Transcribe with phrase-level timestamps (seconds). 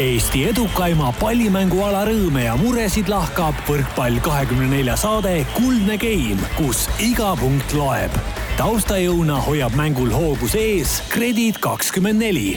[0.00, 7.34] Eesti edukaima pallimänguala rõõme ja muresid lahkab võrkpall kahekümne nelja saade Kuldne Game, kus iga
[7.36, 8.16] punkt loeb.
[8.56, 12.56] taustajõuna hoiab mängul hoogus ees Kredit kakskümmend neli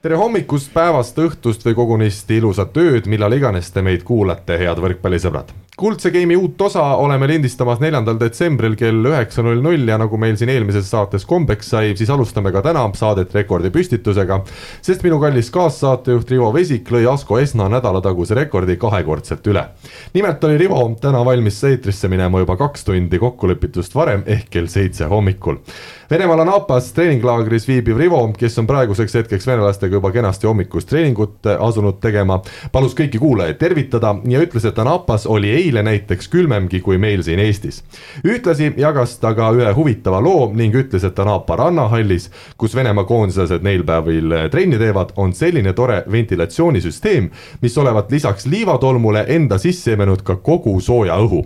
[0.00, 5.52] tere hommikust, päevast, õhtust või kogunisti ilusat ööd, millal iganes te meid kuulate, head võrkpallisõbrad
[5.76, 10.38] kuldse game'i uut osa oleme lindistamas neljandal detsembril kell üheksa null null ja nagu meil
[10.40, 14.38] siin eelmises saates kombeks sai, siis alustame ka täna saadet rekordi püstitusega.
[14.82, 19.66] sest minu kallis kaassaatejuht Rivo Vesik lõi Asko Esna nädalataguse rekordi kahekordselt üle.
[20.14, 25.04] nimelt oli Rivo täna valmis eetrisse minema juba kaks tundi kokkulepitust varem ehk kell seitse
[25.04, 25.60] hommikul.
[26.10, 31.96] Venemaal Anapas treeninglaagris viibiv Rivo, kes on praeguseks hetkeks venelastega juba kenasti hommikust treeningut asunud
[31.98, 32.36] tegema,
[32.72, 37.42] palus kõiki kuulajaid tervitada ja ütles, et Anapas oli eile näiteks külmemgi kui meil siin
[37.42, 37.82] Eestis.
[38.22, 43.66] ühtlasi jagas ta ka ühe huvitava loo ning ütles, et Anapa rannahallis, kus Venemaa koondislased
[43.66, 47.30] neil päevil trenni teevad, on selline tore ventilatsioonisüsteem,
[47.60, 51.42] mis olevat lisaks liivatolmule enda sisse imenud ka kogu sooja õhu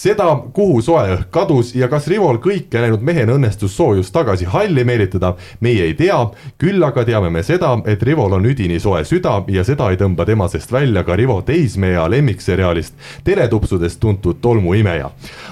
[0.00, 4.84] seda, kuhu soe õhk kadus ja kas Rivol kõike näinud mehena õnnestus soojust tagasi halli
[4.84, 6.16] meelitada, meie ei tea,
[6.58, 10.24] küll aga teame me seda, et Rivol on üdini soe süda ja seda ei tõmba
[10.26, 15.10] tema seest välja ka Rivo teismeea lemmikseriaalist Teletupsudest tuntud tolmuimeja.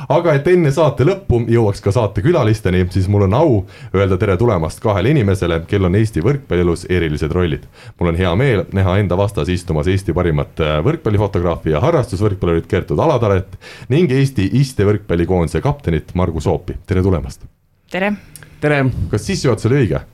[0.08, 4.80] aga et enne saate lõppu jõuaks ka saatekülalisteni, siis mul on au öelda tere tulemast
[4.80, 7.66] kahele inimesele, kel on Eesti võrkpallielus erilised rollid.
[8.00, 13.58] mul on hea meel näha enda vastas istumas Eesti parimat võrkpallifotograafi ja harrastusvõrkpallurit Kertud Alataret
[13.88, 17.57] ning Eesti istevõrkpallikoondise kaptenit Margus Oopi, tere tulemast.
[17.90, 18.12] Tere.
[18.60, 18.84] tere.
[19.10, 20.04] kas sissejuhatus oli õige?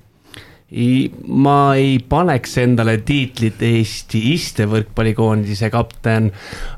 [1.44, 6.32] ma ei paneks endale tiitlit Eesti istevõrkpallikoondise kapten,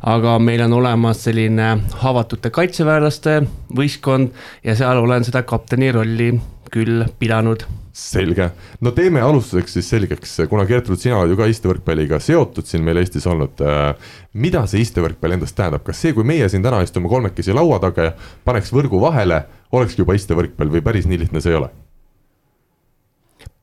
[0.05, 1.71] aga meil on olemas selline
[2.03, 3.39] haavatute kaitseväelaste
[3.79, 6.35] võistkond ja seal olen seda kapteni rolli
[6.73, 7.65] küll pidanud
[7.97, 8.51] selge,
[8.85, 13.01] no teeme alustuseks siis selgeks, kuna Gertrud, sina oled ju ka istevõrkpalliga seotud siin meil
[13.01, 13.63] Eestis olnud.
[13.65, 17.81] Äh, mida see istevõrkpall endast tähendab, kas see, kui meie siin täna istume kolmekesi laua
[17.81, 21.73] taga ja paneks võrgu vahele, olekski juba istevõrkpall või päris nii lihtne see ei ole?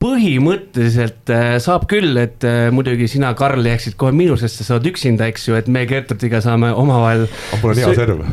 [0.04, 5.30] põhimõtteliselt äh, saab küll, et äh, muidugi sina, Karl, jääksid kohe miinusesse, sa oled üksinda,
[5.32, 7.24] eks ju, et me Gertrudiga saame omavahel.
[7.62, 8.26] mul on hea serv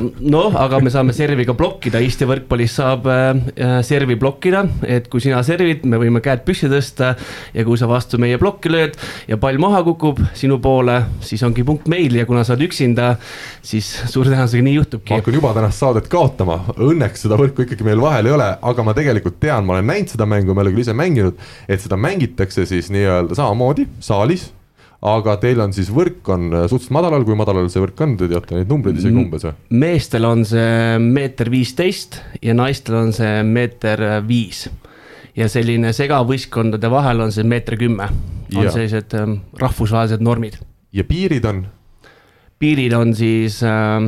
[0.00, 5.22] noh, aga me saame servi ka blokkida, Eesti võrkpallis saab äh, servi blokkida, et kui
[5.24, 7.12] sina servid, me võime käed püsti tõsta.
[7.52, 8.96] ja kui sa vastu meie plokki lööd
[9.28, 13.16] ja pall maha kukub sinu poole, siis ongi punkt meil ja kuna sa oled üksinda,
[13.62, 15.12] siis suure tõenäosusega nii juhtubki.
[15.12, 18.86] ma hakkan juba tänast saadet kaotama, õnneks seda võrku ikkagi meil vahel ei ole, aga
[18.86, 21.38] ma tegelikult tean, ma olen näinud seda mängu, me oleme küll ise mänginud,
[21.68, 24.50] et seda mängitakse siis nii-öelda samamoodi saalis
[25.02, 28.28] aga teil on siis võrk on äh, suhteliselt madalal, kui madalal see võrk on, te
[28.30, 29.54] teate neid numbreid isegi umbes või?
[29.82, 34.68] meestel on see meeter viisteist ja naistel on see meeter äh, viis.
[35.36, 38.10] ja selline segavõistkondade vahel on see meeter kümme,
[38.54, 38.74] on ja.
[38.74, 40.60] sellised ähm, rahvusvahelised normid.
[40.94, 41.64] ja piirid on?
[42.62, 44.06] piirid on siis äh,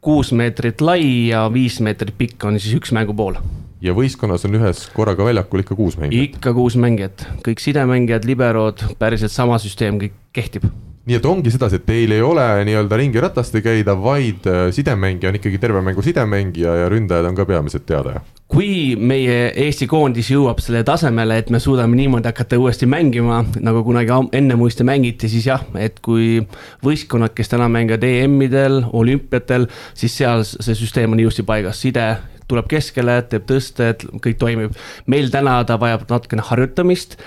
[0.00, 3.36] kuus meetrit lai ja viis meetrit pikk on siis üks mängupool
[3.82, 6.38] ja võistkonnas on ühes korraga väljakul ikka kuus mängijat?
[6.38, 10.70] ikka kuus mängijat, kõik sidemängijad, liberod, päriselt sama süsteem kõik kehtib
[11.02, 15.32] nii et ongi sedasi, et teil ei ole nii-öelda ringiratast ei käida, vaid äh, sidemängija
[15.32, 18.28] on ikkagi terve mängu sidemängija ja ründajad on ka peamiselt teada, jah?
[18.52, 23.82] kui meie Eesti koondis jõuab selle tasemele, et me suudame niimoodi hakata uuesti mängima, nagu
[23.86, 26.36] kunagi enne muiste mängiti, siis jah, et kui
[26.84, 29.66] võistkonnad, kes täna mängivad EM-idel, olümpiatel,
[29.96, 32.06] siis seal see süsteem on ilusti paigas, side
[32.50, 34.78] tuleb keskele, teeb tõsted, kõik toimib.
[35.06, 37.18] meil täna ta vajab natukene harjutamist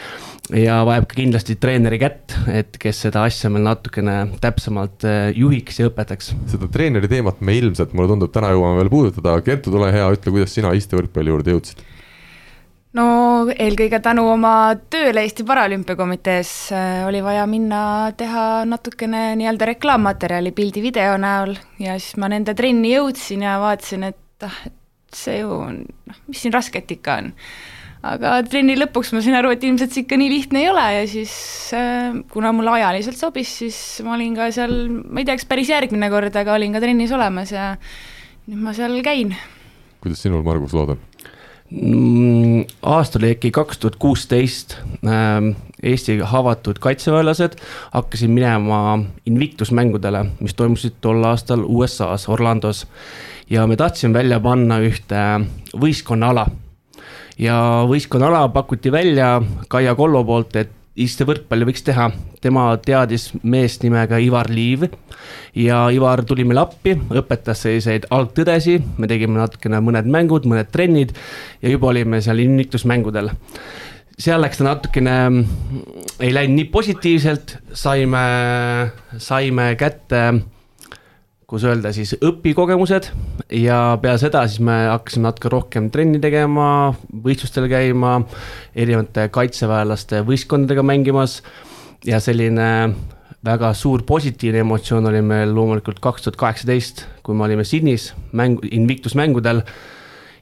[0.54, 5.80] ja vajab ka kindlasti treeneri kätt, et kes seda asja meil natukene täpsemalt äh, juhiks
[5.82, 6.34] ja õpetaks.
[6.52, 10.34] seda treeneri teemat me ilmselt, mulle tundub, täna jõuame veel puudutada, Kertu, tule hea, ütle,
[10.36, 11.84] kuidas sina istevõrkpalli juurde jõudsid?
[12.96, 13.08] no
[13.52, 14.54] eelkõige tänu oma
[14.94, 17.82] tööle Eesti Paralümpiakomitees äh, oli vaja minna
[18.18, 24.46] teha natukene nii-öelda reklaammaterjali pildi-video näol ja siis ma nende trenni jõudsin ja vaatasin, et
[24.46, 24.74] ah, et
[25.16, 27.32] see ju on, noh, mis siin rasket ikka on.
[28.06, 31.08] aga trenni lõpuks ma sain aru, et ilmselt see ikka nii lihtne ei ole ja
[31.10, 31.34] siis
[31.78, 34.78] äh, kuna mulle ajaliselt sobis, siis ma olin ka seal,
[35.10, 37.74] ma ei tea, kas päris järgmine kord, aga olin ka trennis olemas ja
[38.46, 39.34] nüüd ma seal käin.
[40.04, 41.04] kuidas sinul, Margus, lood on?
[41.72, 47.58] Mm, aasta oli äkki kaks tuhat kuusteist, ähm, Eesti haavatud kaitseväelased
[47.92, 52.86] hakkasid minema Invictus mängudele, mis toimusid tol aastal USA-s, Orlandos
[53.50, 55.22] ja me tahtsime välja panna ühte
[55.78, 56.48] võistkonnaala.
[57.38, 62.08] ja võistkonnaala pakuti välja Kaia Kollo poolt, et istevõrkpalli võiks teha,
[62.42, 64.88] tema teadis meest nimega Ivar Liiv.
[65.56, 71.12] ja Ivar tuli meile appi, õpetas selliseid algtõdesi, me tegime natukene mõned mängud, mõned trennid
[71.62, 73.32] ja juba olime seal innitusmängudel
[74.16, 75.14] seal läks ta natukene,
[76.24, 78.22] ei läinud nii positiivselt, saime,
[79.20, 80.22] saime kätte
[81.56, 83.08] kuidas öelda siis õpikogemused.
[83.56, 86.92] Ja peale seda siis me hakkasime natuke rohkem trenni tegema,
[87.24, 88.18] võistlustel käima,
[88.76, 91.40] erinevate kaitseväelaste võistkondadega mängimas.
[92.06, 92.68] Ja selline
[93.46, 98.60] väga suur positiivne emotsioon oli meil loomulikult kaks tuhat kaheksateist, kui me olime Sydneys mäng,
[98.76, 99.64] Invictus mängudel.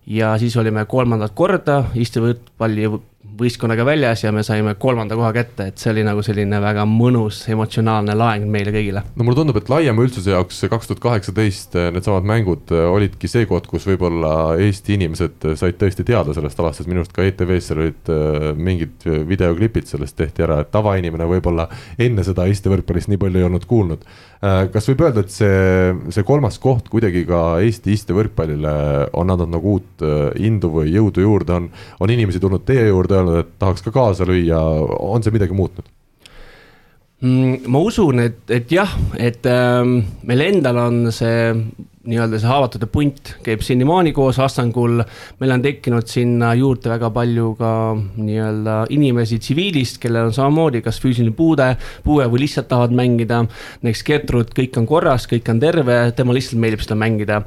[0.10, 2.90] Ja siis olime kolmandat korda Eesti võrkpalli
[3.24, 7.40] võistkonnaga väljas ja me saime kolmanda koha kätte, et see oli nagu selline väga mõnus
[7.50, 9.04] emotsionaalne laeng meile kõigile.
[9.16, 13.30] no mulle tundub, et laiema üldsuse jaoks kaks tuhat kaheksateist eh, needsamad mängud eh, olidki
[13.32, 17.26] see koht, kus võib-olla Eesti inimesed said tõesti teada sellest alast, sest minu arust ka
[17.26, 22.74] ETV-s seal olid eh, mingid videoklipid sellest tehti ära, et tavainimene võib-olla enne seda Eesti
[22.76, 24.06] võrkpallist nii palju ei olnud kuulnud.
[24.44, 28.74] kas võib öelda, et see, see kolmas koht kuidagi ka Eesti Eesti võrkpallile
[29.16, 30.04] on andnud nagu uut
[30.36, 31.70] indu või jõudu juurde, on,
[32.04, 34.62] on inimesi tulnud teie juurde, öelnud, et tahaks ka kaasa lüüa,
[35.00, 35.88] on see midagi muutnud?
[37.24, 41.54] Mm, ma usun, et, et jah, et ähm, meil endal on see
[42.04, 45.00] nii-öelda see haavatute punt käib senimaani koos Astangul.
[45.40, 51.00] meil on tekkinud sinna juurde väga palju ka nii-öelda inimesi tsiviilist, kellel on samamoodi kas
[51.00, 51.70] füüsiline puude,
[52.04, 53.46] puue või lihtsalt tahavad mängida.
[53.82, 57.42] näiteks Gertrud, kõik on korras, kõik on terve, tema lihtsalt meeldib seda mängida.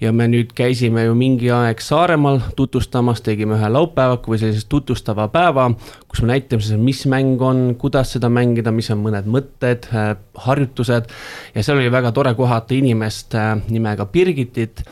[0.00, 5.28] ja me nüüd käisime ju mingi aeg Saaremaal tutvustamas, tegime ühe laupäevaku või sellise tutvustava
[5.28, 5.70] päeva,
[6.08, 9.86] kus me näitame siis, mis mäng on, kuidas seda mängida, mis on mõned mõtted,
[10.34, 11.06] harjutused.
[11.54, 14.84] ja seal oli väga tore kohata inimest äh, nimega ka Birgitit,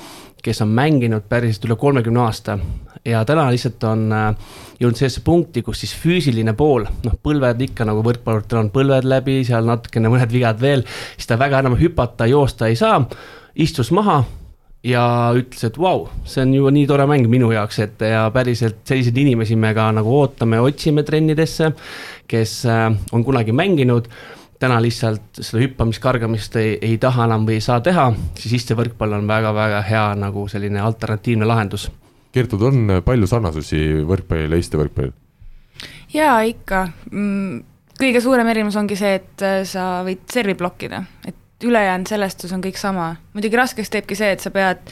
[0.44, 2.58] kes on mänginud päriselt üle kolmekümne aasta
[3.04, 7.86] ja täna lihtsalt on äh, jõudnud sellesse punkti, kus siis füüsiline pool, noh, põlved ikka
[7.88, 10.84] nagu võrkpalluritel on põlved läbi, seal natukene mõned vigad veel,
[11.16, 13.00] siis ta väga enam hüpata, joosta ei saa,
[13.58, 14.20] istus maha
[14.86, 15.02] ja
[15.36, 18.82] ütles, et vau wow,, see on ju nii tore mäng minu jaoks, et ja päriselt
[18.88, 21.72] selliseid inimesi me ka nagu ootame, otsime trennidesse,
[22.30, 24.10] kes äh, on kunagi mänginud
[24.58, 29.20] täna lihtsalt seda hüppamist, kargamist ei, ei taha enam või ei saa teha, siis istevõrkpall
[29.20, 31.88] on väga-väga hea nagu selline alternatiivne lahendus.
[32.34, 35.16] Kertud, on palju sarnasusi võrkpallile ja istevõrkpallile?
[36.14, 36.88] jaa, ikka.
[37.10, 37.62] Mm,
[38.00, 42.62] kõige suurem erinevus ongi see, et äh, sa võid servi blokkida, et ülejäänud selestus on
[42.64, 43.16] kõik sama.
[43.34, 44.82] muidugi raskeks teebki see, et sa pead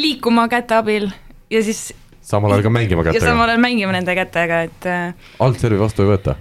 [0.00, 1.10] liikuma käte abil
[1.52, 1.92] ja siis
[2.24, 3.20] samal ajal ka mängima kätega.
[3.20, 6.36] ja samal ajal mängima nende kätega, et äh, altservi vastu ei võeta?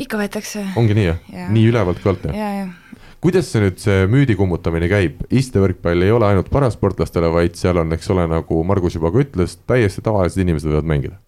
[0.00, 0.64] Ikka võetakse.
[0.78, 1.50] ongi nii, jah?
[1.52, 2.64] nii ülevalt ka alt, jah ja,?
[2.64, 3.02] jah.
[3.24, 7.94] kuidas see nüüd, see müüdi kummutamine käib, istevõrkpall ei ole ainult parasportlastele, vaid seal on,
[7.96, 11.20] eks ole, nagu Margus juba ka ütles, täiesti tavalised inimesed võivad mängida.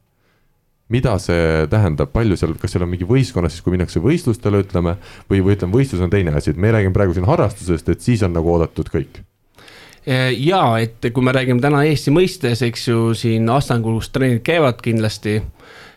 [0.92, 4.98] mida see tähendab, palju seal, kas seal on mingi võistkonna siis, kui minnakse võistlustele, ütleme,
[5.30, 8.22] või, või ütleme, võistlus on teine asi, et me räägime praegu siin harrastusest, et siis
[8.22, 9.24] on nagu oodatud kõik
[10.38, 14.78] ja et kui me räägime täna Eesti mõistes, eks ju, siin Astangul, kus trennid käivad
[14.78, 15.40] kindlasti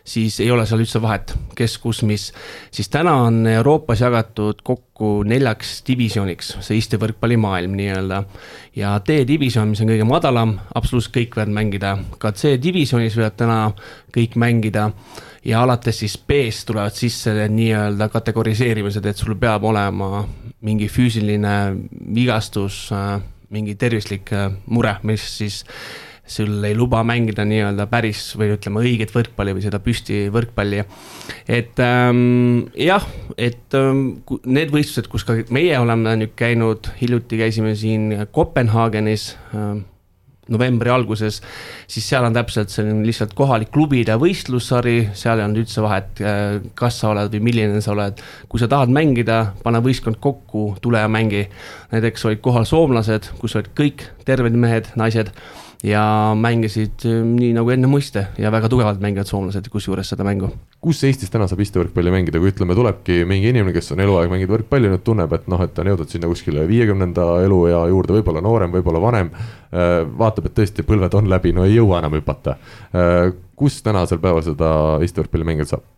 [0.04, 2.30] siis ei ole seal üldse vahet, kes, kus, mis.
[2.72, 8.22] siis täna on Euroopas jagatud kokku neljaks divisjoniks, see Eesti võrkpallimaailm nii-öelda.
[8.76, 13.58] ja D-divisjon, mis on kõige madalam, absoluutselt kõik võivad mängida, ka C-divisjonis võivad täna
[14.14, 14.90] kõik mängida
[15.44, 20.24] ja alates siis B-st tulevad sisse nii-öelda kategoriseerimised, et sul peab olema
[20.66, 21.56] mingi füüsiline
[22.14, 22.88] vigastus,
[23.50, 24.30] mingi tervislik
[24.70, 25.64] mure, mis siis
[26.30, 30.84] sul ei luba mängida nii-öelda päris või ütleme, õiget võrkpalli või seda püsti võrkpalli.
[31.50, 33.06] et ähm, jah,
[33.36, 39.82] et ähm, need võistlused, kus ka meie oleme nüüd käinud, hiljuti käisime siin Kopenhaagenis ähm,
[40.50, 41.38] novembri alguses,
[41.90, 46.58] siis seal on täpselt selline lihtsalt kohalik klubide võistlussari, seal ei olnud üldse vahet, äh,
[46.78, 48.20] kas sa oled või milline sa oled.
[48.50, 51.48] kui sa tahad mängida, pane võistkond kokku, tule ja mängi.
[51.92, 55.30] näiteks olid kohal soomlased, kus olid kõik terved mehed, naised
[55.86, 56.02] ja
[56.36, 60.50] mängisid äh, nii nagu enne mõiste ja väga tugevalt mängivad soomlased kusjuures seda mängu.
[60.80, 64.52] kus Eestis täna saab istevõrkpalli mängida, kui ütleme, tulebki mingi inimene, kes on eluaeg mänginud
[64.58, 68.44] võrkpalli, nüüd tunneb, et noh, et ta on jõudnud sinna kuskile viiekümnenda eluea juurde, võib-olla
[68.44, 69.32] noorem, võib-olla vanem.
[69.72, 72.56] Äh, vaatab, et tõesti põlved on läbi, no ei jõua enam hüpata.
[72.92, 74.72] Äh, kus tänasel päeval seda
[75.04, 75.88] istevõrkpalli mängida saab?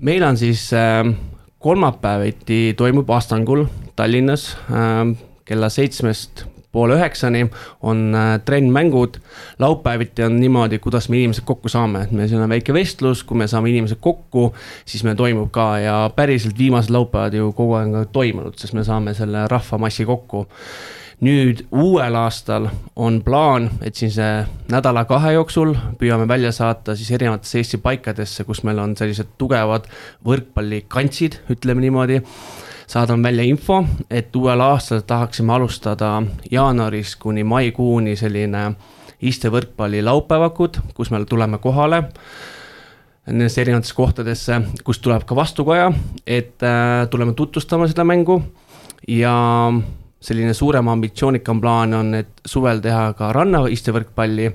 [0.00, 0.62] meil on siis
[1.60, 3.66] kolmapäeviti toimub Astangul
[3.98, 4.46] Tallinnas
[5.44, 7.46] kella seitsmest poole üheksani
[7.82, 9.18] on äh, trennmängud.
[9.58, 13.38] laupäeviti on niimoodi, kuidas me inimesed kokku saame, et meil siin on väike vestlus, kui
[13.38, 14.52] me saame inimesed kokku,
[14.84, 18.84] siis meil toimub ka ja päriselt viimased laupäevad ju kogu aeg on toimunud, sest me
[18.86, 20.46] saame selle rahvamassi kokku.
[21.20, 24.30] Nüüd uuel aastal on plaan, et siin see
[24.72, 29.90] nädala-kahe jooksul püüame välja saata siis erinevatesse Eesti paikadesse, kus meil on sellised tugevad
[30.24, 32.22] võrkpallikantsid, ütleme niimoodi
[32.90, 38.72] saadan välja info, et uuel aastal tahaksime alustada jaanuarist kuni maikuuni selline
[39.22, 42.02] istevõrkpalli laupäevakud, kus me tuleme kohale.
[43.30, 45.92] Nendesse erinevatesse kohtadesse, kust tuleb ka vastukaja,
[46.26, 48.40] et äh, tuleme tutvustama seda mängu.
[49.06, 49.36] Ja
[50.20, 54.50] selline suurem ambitsioonikam plaan on, et suvel teha ka rannaistevõrkpalli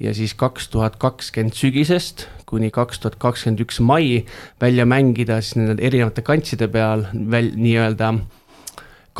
[0.00, 4.24] ja siis kaks tuhat kakskümmend sügisest kuni kaks tuhat kakskümmend üks mai
[4.60, 8.14] välja mängida siis nende erinevate kantside peal veel nii-öelda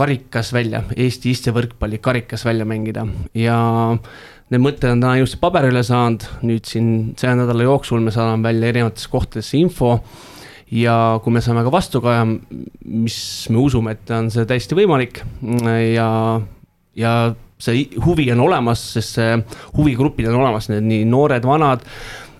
[0.00, 3.04] karikas välja, Eesti istevõrkpalli karikas välja mängida.
[3.36, 3.56] Ja
[4.50, 6.90] need mõtted on täna just paberile saanud, nüüd siin
[7.20, 9.98] selle nädala jooksul me saadame välja erinevatesse kohtadesse info
[10.70, 12.24] ja kui me saame ka vastukaja,
[12.84, 15.22] mis me usume, et on see täiesti võimalik
[15.94, 16.08] ja,
[16.98, 17.14] ja
[17.60, 19.36] see huvi on olemas, sest see
[19.76, 21.86] huvigrupid on olemas, need nii noored, vanad.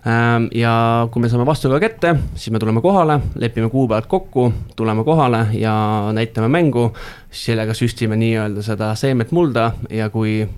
[0.00, 0.72] Ähm, ja
[1.12, 4.46] kui me saame vastukaja kätte, siis me tuleme kohale, lepime kuupäevad kokku,
[4.76, 5.74] tuleme kohale ja
[6.16, 6.92] näitame mängu.
[7.30, 10.48] sellega süstime nii-öelda seda seemet mulda ja kui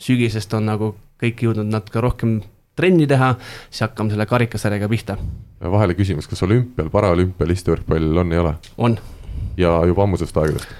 [0.00, 2.40] sügisest on nagu kõik jõudnud natuke rohkem
[2.76, 3.34] trenni teha,
[3.70, 5.16] siis hakkame selle karikasarjaga pihta.
[5.60, 8.56] Vahele küsimus, kas olümpial, paraolümpial istuvõrkpall on, ei ole?
[8.78, 8.98] on.
[9.56, 10.74] ja juba ammusest aegadest?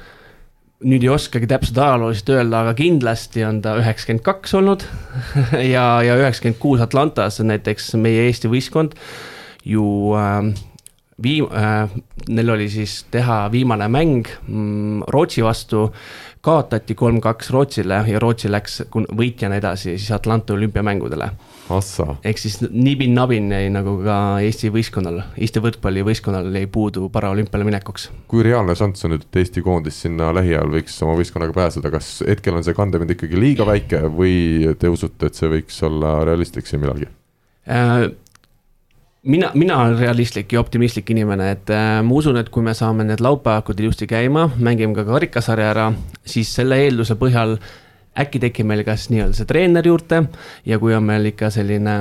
[0.87, 4.85] nüüd ei oskagi täpselt ajalooliselt öelda, aga kindlasti on ta üheksakümmend kaks olnud
[5.75, 8.97] ja, ja üheksakümmend kuus Atlantas näiteks meie Eesti võistkond
[9.67, 9.87] ju
[10.19, 10.53] äh,
[11.23, 11.89] viim- äh,,
[12.29, 15.89] neil oli siis teha viimane mäng mm, Rootsi vastu
[16.41, 21.31] kaotati kolm-kaks Rootsile ja Rootsi läks võitjana edasi siis Atlanta olümpiamängudele.
[22.25, 28.11] Ehk siis nibin-nabin jäi nagu ka Eesti võistkonnal, Eesti võrkpallivõistkonnal jäi puudu paraolümpiale minekuks.
[28.31, 32.13] kui reaalne šanss on nüüd, et Eesti koondis sinna lähiajal võiks oma võistkonnaga pääseda, kas
[32.27, 36.71] hetkel on see kandepind ikkagi liiga väike või te usute, et see võiks olla realistlik
[36.71, 37.11] siin millalgi
[37.67, 38.07] äh,?
[39.27, 43.07] mina, mina olen realistlik ja optimistlik inimene, et äh, ma usun, et kui me saame
[43.07, 45.89] need laupäevakud ilusti käima, mängime ka karikasarja ära,
[46.27, 47.57] siis selle eelduse põhjal
[48.21, 50.23] äkki tekib meil kas nii-öelda see treener juurde
[50.67, 51.99] ja kui on meil ikka selline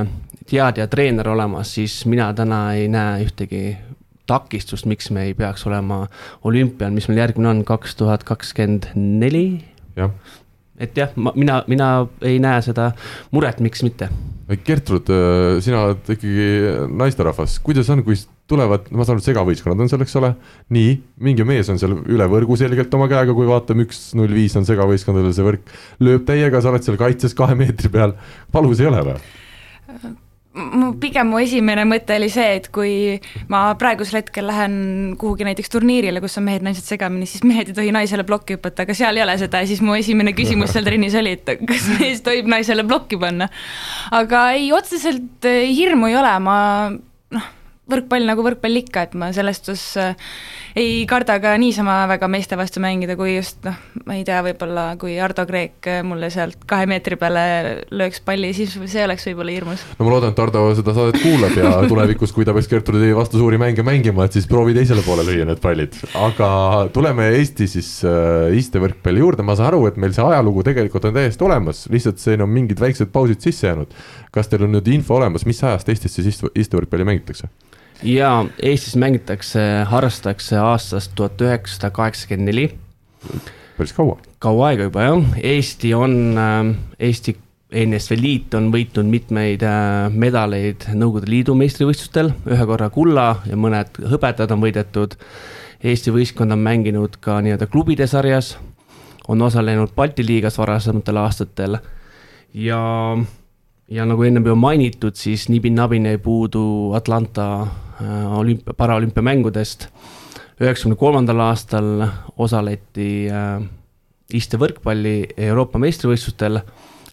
[0.49, 3.77] teadja treener olemas, siis mina täna ei näe ühtegi
[4.29, 6.05] takistust, miks me ei peaks olema
[6.43, 9.61] olümpial, mis meil järgmine on, kaks tuhat kakskümmend neli.
[10.79, 11.89] Et jah, ma, mina, mina
[12.25, 12.91] ei näe seda
[13.35, 14.09] muret, miks mitte
[14.45, 16.49] Gertrud, äh, sina oled ikkagi
[16.93, 18.17] naisterahvas, kuidas on, kui
[18.49, 20.35] tulevad, ma saan aru, segavõistkonnad on seal, eks ole.
[20.75, 20.91] nii,
[21.25, 24.67] mingi mees on seal üle võrgu selgelt oma käega, kui vaatame, üks null viis on
[24.69, 25.73] segavõistkondadel see võrk.
[26.05, 28.13] lööb täiega, sa oled seal kaitses kahe meetri peal,
[28.53, 29.17] valus ei ole või?
[30.55, 32.93] Mu pigem mu esimene mõte oli see, et kui
[33.51, 34.77] ma praegusel hetkel lähen
[35.19, 38.95] kuhugi näiteks turniirile, kus on mehed-naised segamini, siis mehed ei tohi naisele plokki hüpata, aga
[38.97, 42.23] seal ei ole seda ja siis mu esimene küsimus seal trennis oli, et kas mees
[42.25, 43.49] tohib naisele plokki panna.
[44.15, 46.57] aga ei, otseselt hirmu ei ole, ma
[47.35, 47.51] noh,
[47.91, 50.15] võrkpall nagu võrkpall ikka, et ma selles suhtes äh,
[50.77, 53.77] ei karda ka niisama väga meeste vastu mängida, kui just noh,
[54.07, 57.45] ma ei tea, võib-olla kui Ardo Kreek mulle sealt kahe meetri peale
[57.93, 59.85] lööks palli, siis see oleks võib-olla hirmus.
[59.99, 63.41] no ma loodan, et Ardo seda saadet kuulab ja tulevikus, kui ta peaks Gertrudi vastu
[63.41, 65.99] suuri mänge mängima, et siis proovi teisele poole lüüa need pallid.
[66.17, 66.49] aga
[66.95, 71.15] tuleme Eesti siis äh, istevõrkpalli juurde, ma saan aru, et meil see ajalugu tegelikult on
[71.19, 73.93] täiesti olemas, lihtsalt siin on mingid väiksed pausid sisse jäänud.
[74.33, 77.53] kas teil on nüüd info olemas, mis ajast Eestis siis istevõrkpalli mängitakse?
[78.03, 82.67] Ja Eestis mängitakse, harrastatakse aastast tuhat üheksasada kaheksakümmend neli.
[83.77, 84.17] päris kaua.
[84.39, 87.37] kaua aega juba jah, Eesti on, äh, Eesti
[87.71, 93.99] ENSV Liit on võitnud mitmeid äh, medaleid Nõukogude Liidu meistrivõistlustel, ühe korra kulla ja mõned
[94.11, 95.17] hõbedad on võidetud.
[95.85, 98.55] Eesti võistkond on mänginud ka nii-öelda klubide sarjas,
[99.27, 101.79] on osalenud Balti liigas varasematel aastatel
[102.53, 102.81] ja
[103.89, 107.67] ja nagu ennem juba mainitud, siis nibin-nabin jäi puudu Atlanta
[108.01, 109.87] olümpia, paraolümpiamängudest.
[110.61, 112.05] üheksakümne kolmandal aastal
[112.37, 113.63] osaleti äh,
[114.33, 116.61] istevõrkpalli Euroopa meistrivõistlustel,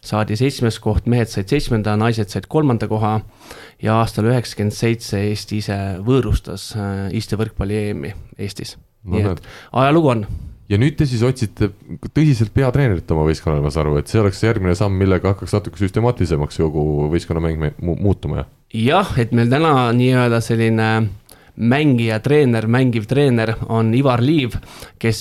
[0.03, 3.17] saadi seitsmes koht, mehed said seitsmenda, naised said kolmanda koha
[3.83, 9.17] ja aastal üheksakümmend seitse Eesti ise võõrustas äh, istevõrkpalli EM-i Eestis no,.
[9.17, 9.45] nii et
[9.83, 10.25] ajalugu on
[10.71, 11.69] ja nüüd te siis otsite
[12.15, 15.81] tõsiselt peatreenerit oma võistkonnale, ma saan aru, et see oleks järgmine samm, millega hakkaks natuke
[15.81, 18.51] süstemaatilisemaks kogu võistkonnamäng muutuma, jah?
[18.73, 20.87] Jah, et meil täna nii-öelda selline
[21.53, 24.55] mängija, treener, mängiv treener on Ivar Liiv,
[25.01, 25.19] kes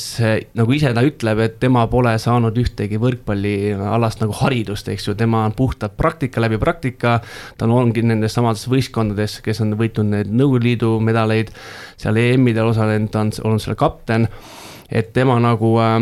[0.56, 5.44] nagu ise ta ütleb, et tema pole saanud ühtegi võrkpallialast nagu haridust, eks ju, tema
[5.44, 7.20] on puhtalt praktika läbi praktika.
[7.58, 11.52] ta ongi nendes samades võistkondades, kes on võitnud need Nõukogude Liidu medaleid,
[12.00, 14.28] seal EM-idel osalenud, ta on olnud seal kapten.
[14.88, 16.00] Et tema nagu äh,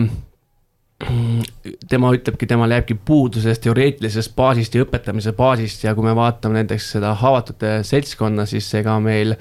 [1.88, 6.61] tema ütlebki, temal jääbki puudu sellest teoreetilisest baasist ja õpetamise baasist ja kui me vaatame
[6.61, 9.33] näiteks seda haavatute seltskonna, siis ega meil,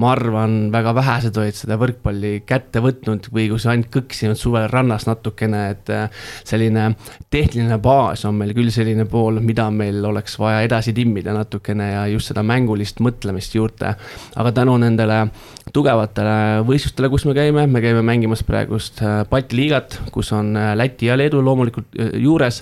[0.00, 4.70] ma arvan, väga vähesed olid seda võrkpalli kätte võtnud või kui sa ainult kõksinud suvel
[4.72, 6.94] rannas natukene, et äh, selline
[7.30, 12.06] tehniline baas on meil küll selline pool, mida meil oleks vaja edasi timmida natukene ja
[12.14, 13.94] just seda mängulist mõtlemist juurde.
[14.36, 15.26] aga tänu nendele
[15.72, 20.72] tugevatele võistlustele, kus me käime, me käime mängimas praegust äh, Balti liigat, kus on äh,
[21.02, 22.60] Läti ja Leedu loomulikult äh, juures,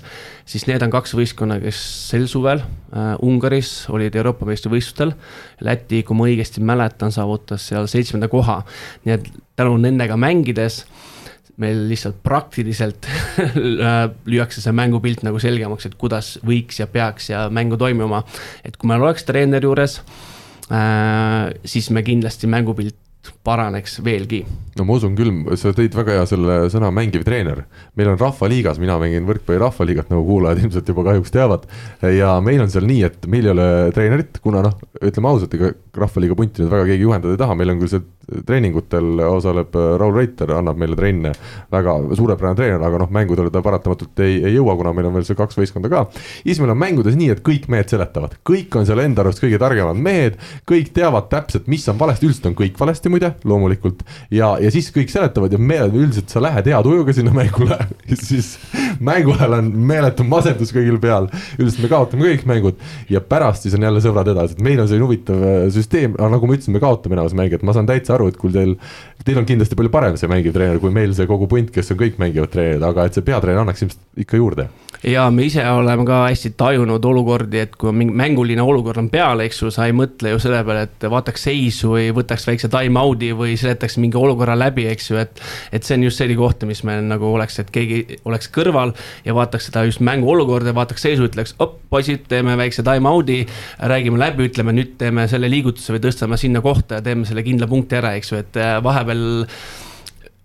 [0.49, 1.77] siis need on kaks võistkonna, kes
[2.09, 5.13] sel suvel äh, Ungaris olid Euroopa meistrivõistlustel.
[5.61, 8.63] Läti, kui ma õigesti mäletan, saavutas seal seitsmenda koha,
[9.05, 9.29] nii et
[9.61, 10.87] tänu nendega mängides
[11.61, 13.05] meil lihtsalt praktiliselt
[14.31, 18.23] lüüakse see mängupilt nagu selgemaks, et kuidas võiks ja peaks ja mängu toimuma.
[18.65, 20.01] et kui meil oleks treener juures
[20.71, 22.95] Äh, siis me kindlasti mängupilt
[23.45, 24.45] paraneks veelgi.
[24.79, 27.65] no ma usun küll, sa tõid väga hea selle sõna mängiv treener.
[27.99, 31.67] meil on rahvaliigas, mina mängin võrkpalli rahvaliigat, nagu kuulajad ilmselt juba kahjuks teavad.
[32.17, 35.73] ja meil on seal nii, et meil ei ole treenerit, kuna noh, ütleme ausalt, ega
[35.97, 38.07] rahvaliiga punti nüüd väga keegi juhendada ei taha, meil on küll see
[38.47, 41.33] treeningutel osaleb äh, Raul Reiter, annab meile trenne.
[41.71, 45.27] väga suurepärane treener, aga noh, mängudele ta paratamatult ei, ei jõua, kuna meil on veel
[45.27, 46.05] see kaks võistkonda ka.
[46.15, 49.59] siis meil on mängudes nii, et kõik mehed seletavad, kõik on seal enda arust kõige
[49.61, 54.03] targemad mehed, kõik teavad täpselt, mis on valesti, üldiselt on kõik valesti muide, loomulikult.
[54.31, 57.79] ja, ja siis kõik seletavad ja me üldiselt sa lähed hea tujuga sinna mängule
[58.29, 58.53] siis
[59.01, 61.29] mängu ajal on meeletu masendus kõigil peal.
[61.59, 64.91] üldiselt me kaotame kõik mängud ja pärast siis on jälle sõbrad edasi, et meil on
[64.91, 67.89] selline huvitav äh, süsteem, aga nagu ma ütlesin, me kaotame enamus mänge, et ma saan
[67.91, 68.77] täitsa aru, et kui teil,
[69.25, 72.01] teil on kindlasti palju parem see mängiv treener kui meil see kogu punt, kes on
[72.01, 74.71] kõik mängivad treenerid, aga et see peatreener annaks ilmselt ikka juurde
[75.07, 79.41] ja me ise oleme ka hästi tajunud olukordi, et kui mingi mänguline olukord on peal,
[79.45, 83.00] eks ju, sa ei mõtle ju selle peale, et vaataks seisu või võtaks väikse time
[83.03, 85.43] out'i või seletaks mingi olukorra läbi, eks ju, et.
[85.73, 88.95] et see on just selline koht, mis meil nagu oleks, et keegi oleks kõrval
[89.27, 93.43] ja vaataks seda just mängu olukorda, vaataks seisu, ütleks, op, poisid, teeme väikse time out'i.
[93.81, 97.69] räägime läbi, ütleme nüüd teeme selle liigutuse või tõstame sinna kohta ja teeme selle kindla
[97.71, 99.47] punkti ära, eks ju, et äh, vahepeal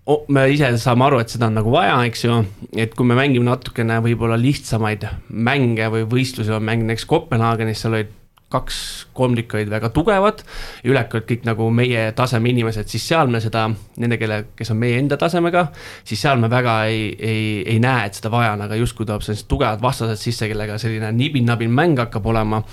[0.06, 2.42] me ise saame aru, et seda on nagu vaja, eks ju,
[2.78, 7.98] et kui me mängime natukene võib-olla lihtsamaid mänge või võistlusi, ma mängin näiteks Kopenhaagenis, seal
[7.98, 8.14] olid
[8.56, 8.80] kaks
[9.16, 10.42] kolmikku olid väga tugevad,
[10.88, 13.68] ülekalt kõik nagu meie taseme inimesed, siis seal me seda,
[14.02, 15.68] nende, kelle, kes on meie enda tasemega,
[16.08, 19.26] siis seal me väga ei, ei, ei näe, et seda vaja on, aga justkui tuleb
[19.26, 22.64] sellised tugevad vastased sisse, kellega selline nibin-nabin mäng hakkab olema.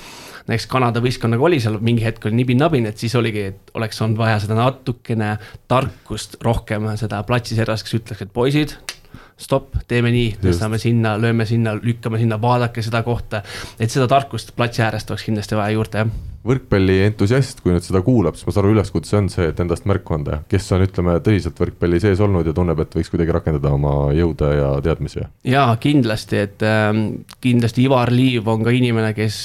[0.42, 4.18] Näiteks Kanada võistkonnaga oli seal mingi hetk oli nibin-nabin, et siis oligi, et oleks olnud
[4.18, 5.36] vaja seda natukene
[5.70, 8.74] tarkust rohkem seda platsi servas, kes ütleks, et poisid
[9.36, 13.42] stopp, teeme nii, tõstame sinna, lööme sinna, lükkame sinna, vaadake seda kohta.
[13.78, 18.02] et seda tarkust platsi äärest oleks kindlasti vaja juurde, jah võrkpalli entusiast, kui nüüd seda
[18.02, 21.14] kuulab, siis ma saan aru, üleskutse on see, et endast märku anda, kes on, ütleme,
[21.22, 25.22] tõsiselt võrkpalli sees olnud ja tunneb, et võiks kuidagi rakendada oma jõude ja teadmisi.
[25.46, 26.90] jaa, kindlasti, et äh,
[27.44, 29.36] kindlasti Ivar Liiv on ka inimene, kes,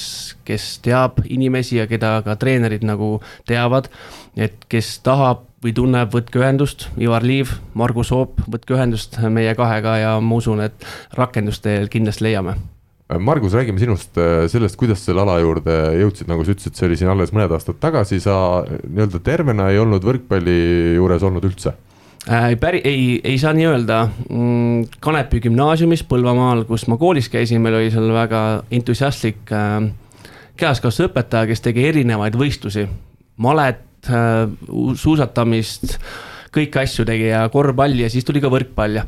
[0.48, 3.92] kes teab inimesi ja keda ka treenerid nagu teavad.
[4.38, 9.98] et kes tahab või tunneb, võtke ühendust, Ivar Liiv, Margus Oop, võtke ühendust meie kahega
[9.98, 10.86] ja ma usun, et
[11.18, 12.58] rakendust teel kindlasti leiame
[13.08, 16.98] Margus, räägime sinust, äh, sellest, kuidas selle ala juurde jõudsid, nagu sa ütlesid, see oli
[17.00, 20.58] siin alles mõned aastad tagasi, sa nii-öelda tervena ei olnud võrkpalli
[20.98, 21.72] juures olnud üldse
[22.28, 22.52] äh,?
[22.60, 25.00] päri-, ei, ei saa nii öelda mm,.
[25.00, 28.44] Kanepi gümnaasiumis Põlvamaal, kus ma koolis käisin, meil oli seal väga
[28.76, 29.88] entusiastlik äh,
[30.60, 32.90] kehaskasvatusõpetaja, kes tegi erinevaid võistlusi.
[33.38, 34.46] malet äh,,
[35.00, 35.98] suusatamist,
[36.54, 39.06] kõiki asju tegi ja korvpalli ja siis tuli ka võrkpall ja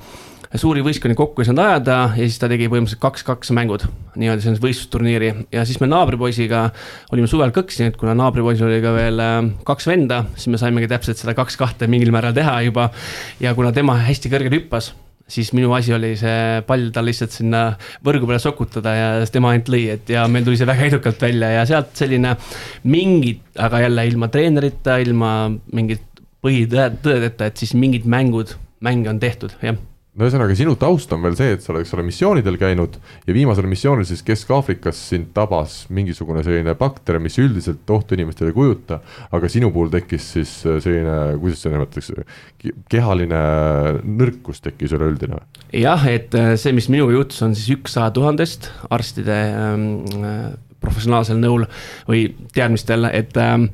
[0.57, 3.85] suuri võistkondi kokku ei saanud ajada ja siis ta tegi põhimõtteliselt kaks-kaks mängud
[4.17, 6.63] nii-öelda sellist võistlusturniiri ja siis me naabripoisiga
[7.13, 9.35] olime suvel kõksi, et kuna naabripoisil oli ka veel äh,
[9.67, 12.89] kaks venda, siis me saimegi täpselt seda kaks-kahte mingil määral teha juba.
[13.39, 14.93] ja kuna tema hästi kõrgelt hüppas,
[15.29, 17.63] siis minu asi oli see pall tal lihtsalt sinna
[18.05, 21.53] võrgu peale sokutada ja tema ainult lõi, et ja meil tuli see väga edukalt välja
[21.57, 22.35] ja sealt selline
[22.89, 25.33] mingid, aga jälle ilma treenerita, ilma
[25.73, 26.05] mingit
[26.43, 29.77] põhitõedeta, et siis mingid mängud, mänge on tehtud, jah
[30.19, 33.35] no ühesõnaga, sinu taust on veel see, et sa oled, eks ole, missioonidel käinud ja
[33.35, 38.99] viimasel missioonil siis Kesk-Aafrikas sind tabas mingisugune selline bakter, mis üldiselt ohtu inimestele ei kujuta.
[39.31, 42.25] aga sinu puhul tekkis siis selline, kuidas seda nimetatakse,
[42.91, 43.43] kehaline
[44.03, 45.39] nõrkus tekkis üleüldine?
[45.73, 49.87] jah, et äh, see, mis minuga juhtus, on siis üks saja tuhandest arstide ähm,
[50.19, 50.49] äh,
[50.83, 51.63] professionaalsel nõul
[52.09, 53.69] või teadmistel, et ähm,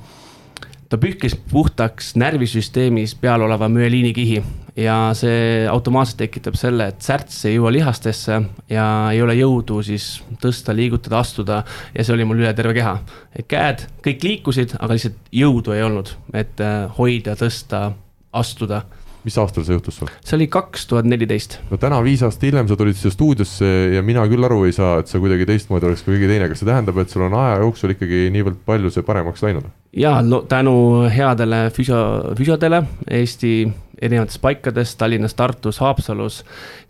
[0.89, 4.43] ta pühkis puhtaks närvisüsteemis peal oleva müeliinikihi
[4.75, 10.09] ja see automaatselt tekitab selle, et särts ei jõua lihastesse ja ei ole jõudu siis
[10.41, 11.61] tõsta, liigutada, astuda
[11.95, 12.97] ja see oli mul üle terve keha.
[13.35, 17.87] et käed kõik liikusid, aga lihtsalt jõudu ei olnud, et äh, hoida, tõsta,
[18.35, 18.83] astuda
[19.25, 20.09] mis aastal see juhtus sul?
[20.21, 21.57] see oli kaks tuhat neliteist.
[21.71, 24.99] no täna, viis aastat hiljem, sa tulid siia stuudiosse ja mina küll aru ei saa,
[25.01, 27.57] et sa kuidagi teistmoodi oleks kui keegi teine, kas see tähendab, et sul on aja
[27.63, 29.71] jooksul ikkagi niivõrd palju see paremaks läinud?
[29.95, 30.75] Ja no tänu
[31.11, 31.97] headele füsio,
[32.37, 33.55] füsiodele Eesti
[34.01, 36.41] erinevates paikades, Tallinnas, Tartus, Haapsalus,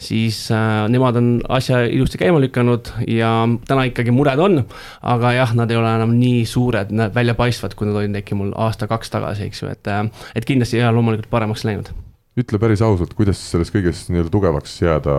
[0.01, 3.31] siis äh, nemad on asja ilusti käima lükanud ja
[3.67, 4.63] täna ikkagi mured on,
[5.05, 9.13] aga jah, nad ei ole enam nii suured, väljapaistvad, kui nad olid äkki mul aasta-kaks
[9.13, 10.01] tagasi, eks ju, et, äh,
[10.35, 11.93] et kindlasti ja loomulikult paremaks läinud.
[12.35, 15.13] ütle päris ausalt, kuidas selles kõiges nii-öelda tugevaks jääda,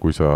[0.00, 0.30] kui sa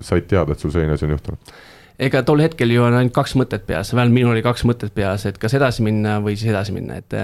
[0.00, 1.52] said teada, et sul selline asi on juhtunud?
[2.00, 5.26] Ega tol hetkel ju on ainult kaks mõtet peas, vähemalt minul oli kaks mõtet peas,
[5.28, 7.16] et kas edasi minna või siis edasi minna, et.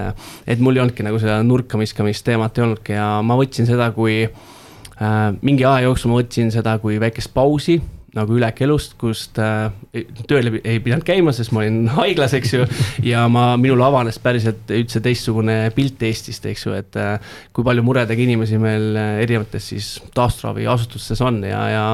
[0.46, 3.90] et mul ei olnudki nagu seda nurka viskamist teemat ei olnudki ja ma võtsin seda
[3.96, 5.28] kui äh,.
[5.40, 7.80] mingi aja jooksul ma võtsin seda kui väikest pausi
[8.16, 9.68] nagu ülek elust, kust äh,
[10.28, 12.66] tööl ei pidanud käima, sest ma olin haiglas, eks ju.
[13.06, 17.16] ja ma, minul avanes päriselt üldse teistsugune pilt Eestist, eks ju, et äh,
[17.56, 21.84] kui palju muredega inimesi meil äh, erinevates siis taasturaviasutustes on ja, ja.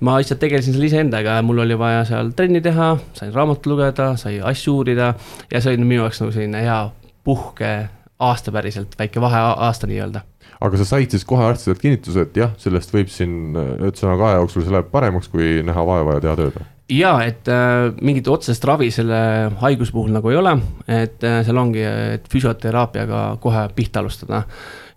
[0.00, 4.12] ma lihtsalt tegelesin seal iseendaga ja mul oli vaja seal trenni teha, sain raamatut lugeda,
[4.20, 5.12] sai asju uurida
[5.52, 6.80] ja see oli minu jaoks nagu selline hea
[7.26, 7.74] puhke
[8.22, 10.24] aasta päriselt, väike vaheaasta nii-öelda
[10.60, 14.64] aga sa said siis kohe arstidelt kinnituse, et jah, sellest võib siin ühesõnaga aja jooksul
[14.64, 16.64] see läheb paremaks, kui näha vaeva ja teha tööd?
[16.92, 19.18] ja et äh, mingit otsest ravi selle
[19.62, 20.54] haiguse puhul nagu ei ole,
[20.86, 24.44] et äh, seal ongi, et füsioteraapiaga kohe pihta alustada.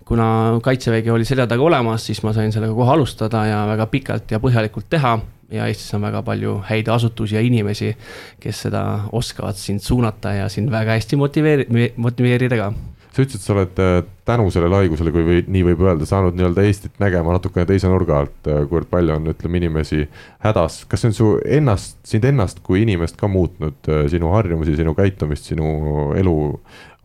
[0.09, 4.31] kuna kaitsevägi oli selja taga olemas, siis ma sain sellega kohe alustada ja väga pikalt
[4.31, 5.19] ja põhjalikult teha
[5.51, 7.91] ja Eestis on väga palju häid asutusi ja inimesi,
[8.39, 12.71] kes seda oskavad sind suunata ja sind väga hästi motiveeri-, motiveerida ka
[13.19, 16.63] sa ütlesid, sa oled äh, tänu sellele haigusele, kui või nii võib öelda, saanud nii-öelda
[16.67, 20.05] Eestit nägema natukene teise nurga alt, äh, kuivõrd palju on, ütleme, inimesi
[20.45, 20.83] hädas.
[20.89, 21.29] kas see on su
[21.59, 26.37] ennast, sind ennast kui inimest ka muutnud, äh, sinu harjumusi, sinu käitumist, sinu elu,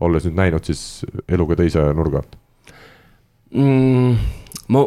[0.05, 2.39] olles nüüd näinud siis elu ka teise nurga alt
[3.55, 4.15] mm,?
[4.71, 4.85] ma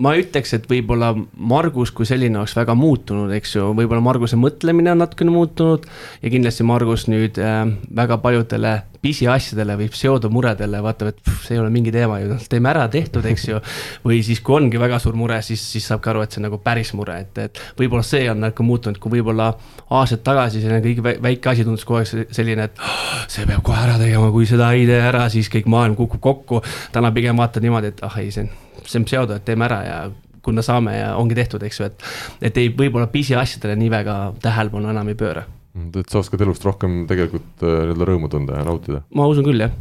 [0.00, 4.94] ma ütleks, et võib-olla Margus kui selline oleks väga muutunud, eks ju, võib-olla Marguse mõtlemine
[4.94, 5.84] on natukene muutunud
[6.22, 11.60] ja kindlasti Margus nüüd äh, väga paljudele pisiasjadele või pseudomuredele vaatab, et pff, see ei
[11.62, 13.60] ole mingi teema ju, noh, teeme ära, tehtud, eks ju.
[14.04, 16.48] või siis, kui ongi väga suur mure, siis, siis saab ka aru, et see on
[16.50, 19.50] nagu päris mure, et, et võib-olla see on nagu muutunud, kui võib-olla
[19.88, 23.80] aastaid tagasi selline kõige väike asi tundus kogu aeg selline, et oh, see peab kohe
[23.84, 26.64] ära tegema, kui seda ei tee ära, siis kõik maailm kukub kokku.
[26.92, 29.80] täna pigem vaatad niimoodi, et ah ei, see on see on pseudo, et teeme ära
[29.86, 30.00] ja
[30.42, 32.08] kuna saame ja ongi tehtud, eks ju, et.
[32.50, 35.44] et ei, võib-olla pisiasjadele nii väga tähelepanu enam ei pööra.
[35.76, 39.04] Mm, et sa oskad elust rohkem tegelikult äh, nii-öelda rõõmu tunda ja nautida?
[39.14, 39.76] ma usun küll, jah.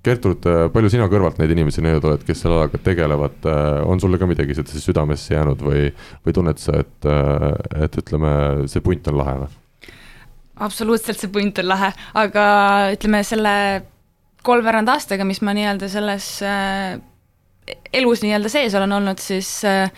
[0.00, 4.00] Gertrud, äh, palju sina kõrvalt neid inimesi näinud oled, kes selle alaga tegelevad, äh, on
[4.02, 5.90] sulle ka midagi seda südamesse jäänud või,
[6.24, 7.10] või tunned sa, et,
[7.76, 8.32] et ütleme,
[8.72, 9.54] see punt on lahe või?
[10.60, 12.44] absoluutselt, see punt on lahe, aga
[12.96, 13.54] ütleme selle
[14.44, 16.26] kolmveerand aastaga, mis ma nii-öelda selles
[17.92, 19.92] elus nii-öelda sees olen olnud, siis äh,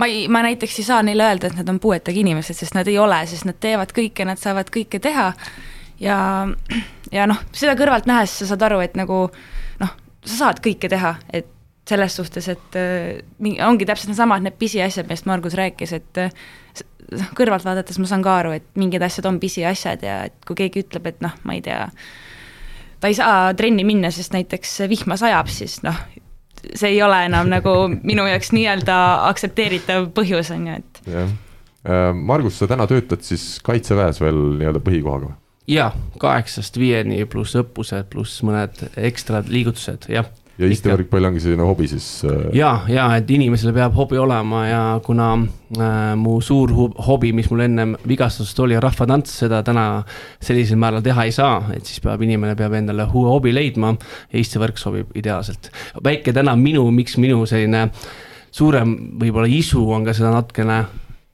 [0.00, 2.88] ma ei, ma näiteks ei saa neile öelda, et nad on puuetega inimesed, sest nad
[2.88, 5.30] ei ole, sest nad teevad kõike, nad saavad kõike teha.
[6.00, 6.18] Ja,
[7.12, 9.26] ja noh, seda kõrvalt nähes sa saad aru, et nagu
[9.82, 11.50] noh, sa saad kõike teha, et
[11.90, 16.32] selles suhtes, et äh, ongi täpselt needsamad need pisiasjad, millest Margus rääkis, et äh,
[17.10, 20.58] noh, kõrvalt vaadates ma saan ka aru, et mingid asjad on pisiasjad ja et kui
[20.62, 21.82] keegi ütleb, et noh, ma ei tea,
[23.02, 25.98] ta ei saa trenni minna, sest näiteks vihma sajab, siis noh,
[26.74, 28.96] see ei ole enam nagu minu jaoks nii-öelda
[29.28, 31.02] aktsepteeritav põhjus, on ju, et.
[31.06, 31.30] jah,
[31.84, 35.38] äh, Margus, sa täna töötad siis kaitseväes veel nii-öelda põhikohaga või?
[35.70, 41.88] jaa, kaheksast viieni pluss õppused, pluss mõned ekstra liigutused, jah ja istevõrkpall ongi selline hobi
[41.90, 42.06] siis?
[42.28, 46.72] Äh, ja, ja et inimesel peab hobi olema ja kuna äh, mu suur
[47.06, 49.86] hobi, mis mul ennem vigastusest oli, rahvatants, seda täna
[50.42, 53.94] sellisel määral teha ei saa, et siis peab inimene peab endale uue hobi leidma
[54.30, 55.70] ja istevõrk sobib ideaalselt.
[56.04, 57.88] väike täna minu, miks minu selline
[58.50, 60.82] suurem võib-olla isu on ka seda natukene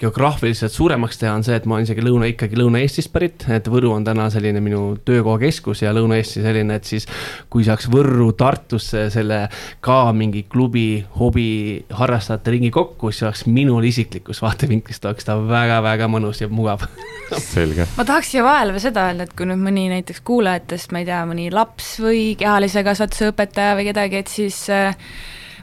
[0.00, 3.94] geograafiliselt suuremaks teha, on see, et ma olen isegi Lõuna, ikkagi Lõuna-Eestist pärit, et Võru
[3.94, 7.06] on täna selline minu töökohakeskus ja Lõuna-Eesti selline, et siis
[7.52, 9.38] kui saaks Võrru, Tartusse selle
[9.84, 11.48] ka mingi klubi, hobi,
[11.96, 16.84] harrastajate ringi kokku, siis oleks minul isiklikus vaatevinklist oleks ta väga-väga mõnus ja mugav
[17.40, 17.88] selge.
[17.96, 21.08] ma tahaks siia vahele veel seda öelda, et kui nüüd mõni näiteks kuulajatest, ma ei
[21.08, 24.92] tea, mõni laps või kehalise kasvatuse õpetaja või kedagi, et siis äh,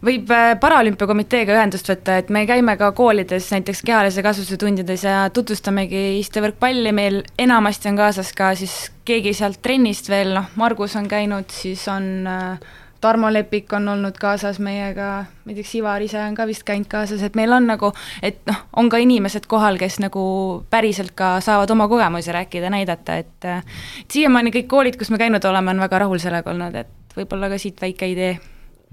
[0.03, 5.25] võib äh, Paralümpiakomiteega ühendust võtta, et me käime ka koolides näiteks kehalise kasvuse tundides ja
[5.33, 11.07] tutvustamegi istevõrkpalli, meil enamasti on kaasas ka siis keegi sealt trennist veel, noh, Margus on
[11.11, 12.71] käinud, siis on äh,
[13.03, 16.63] Tarmo Lepik on olnud kaasas meiega, ma ei tea, kas Ivar ise on ka vist
[16.67, 17.91] käinud kaasas, et meil on nagu,
[18.23, 20.23] et noh, on ka inimesed kohal, kes nagu
[20.71, 23.63] päriselt ka saavad oma kogemusi rääkida, näidata, et äh,
[24.03, 27.51] et siiamaani kõik koolid, kus me käinud oleme, on väga rahul sellega olnud, et võib-olla
[27.51, 28.37] ka siit väike idee.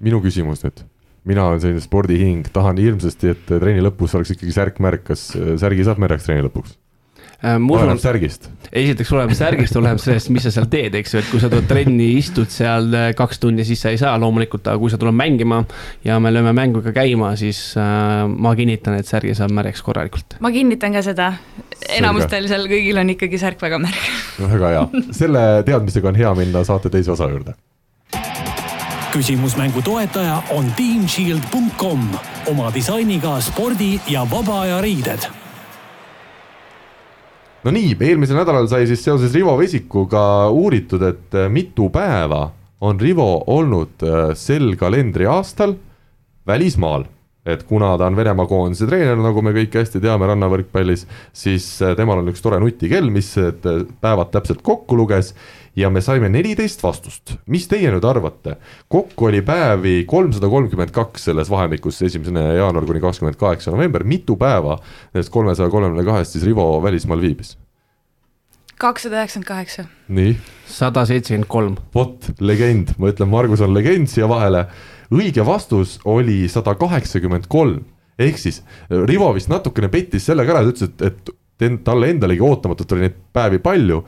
[0.01, 0.87] Minu küsimus nüüd
[1.29, 5.31] mina olen selline spordihing, tahan hirmsasti, et trenni lõpus oleks ikkagi särk-märk, kas
[5.61, 6.79] särgi saab märjaks trenni lõpuks?
[7.41, 8.51] Äh, oleneb särgist.
[8.69, 11.65] esiteks oleneb särgist, oleneb sellest, mis sa seal teed, eks ju, et kui sa tuled
[11.71, 15.17] trenni, istud seal äh, kaks tundi, siis sa ei saa loomulikult, aga kui sa tuled
[15.17, 15.63] mängima
[16.05, 20.37] ja me lööme mängu ka käima, siis äh, ma kinnitan, et särgi saab märjaks korralikult.
[20.45, 21.31] ma kinnitan ka seda,
[21.97, 24.13] enamustel seal kõigil on ikkagi särk väga märg.
[24.45, 24.87] väga hea,
[25.23, 27.57] selle teadmisega on hea minna saate teise osa juurde
[29.13, 32.07] küsimusmängu toetaja on teamshield.com
[32.51, 35.27] oma disainiga spordi ja vaba aja riided.
[37.65, 43.01] no nii, eelmisel nädalal sai siis seoses Rivo Vesikuga uuritud, et äh, mitu päeva on
[43.01, 45.75] Rivo olnud äh, sel kalendriaastal
[46.47, 47.05] välismaal
[47.47, 51.95] et kuna ta on Venemaa koondise treener, nagu me kõik hästi teame rannavõrkpallis, siis äh,
[51.99, 53.33] temal on üks tore nutikell, mis
[54.01, 55.35] päevad täpselt kokku luges
[55.77, 57.37] ja me saime neliteist vastust.
[57.47, 58.57] mis teie nüüd arvate,
[58.89, 64.37] kokku oli päevi kolmsada kolmkümmend kaks selles vahemikus, esimesene jaanuar kuni kakskümmend kaheksa november, mitu
[64.37, 64.79] päeva
[65.15, 67.57] nendest kolmesaja kolmekümne kahest siis Rivo välismaal viibis?
[68.81, 69.85] kakssada üheksakümmend kaheksa.
[70.09, 70.37] nii.
[70.67, 71.77] sada seitsekümmend kolm.
[71.95, 74.67] vot, legend, ma ütlen, Margus on legend siia vahele.
[75.11, 77.85] Õige vastus oli sada kaheksakümmend kolm
[78.21, 81.37] ehk siis Rivo vist natukene pettis sellega ära, ta ütles, et, et
[81.85, 83.99] talle endalegi ootamatult oli neid päevi palju.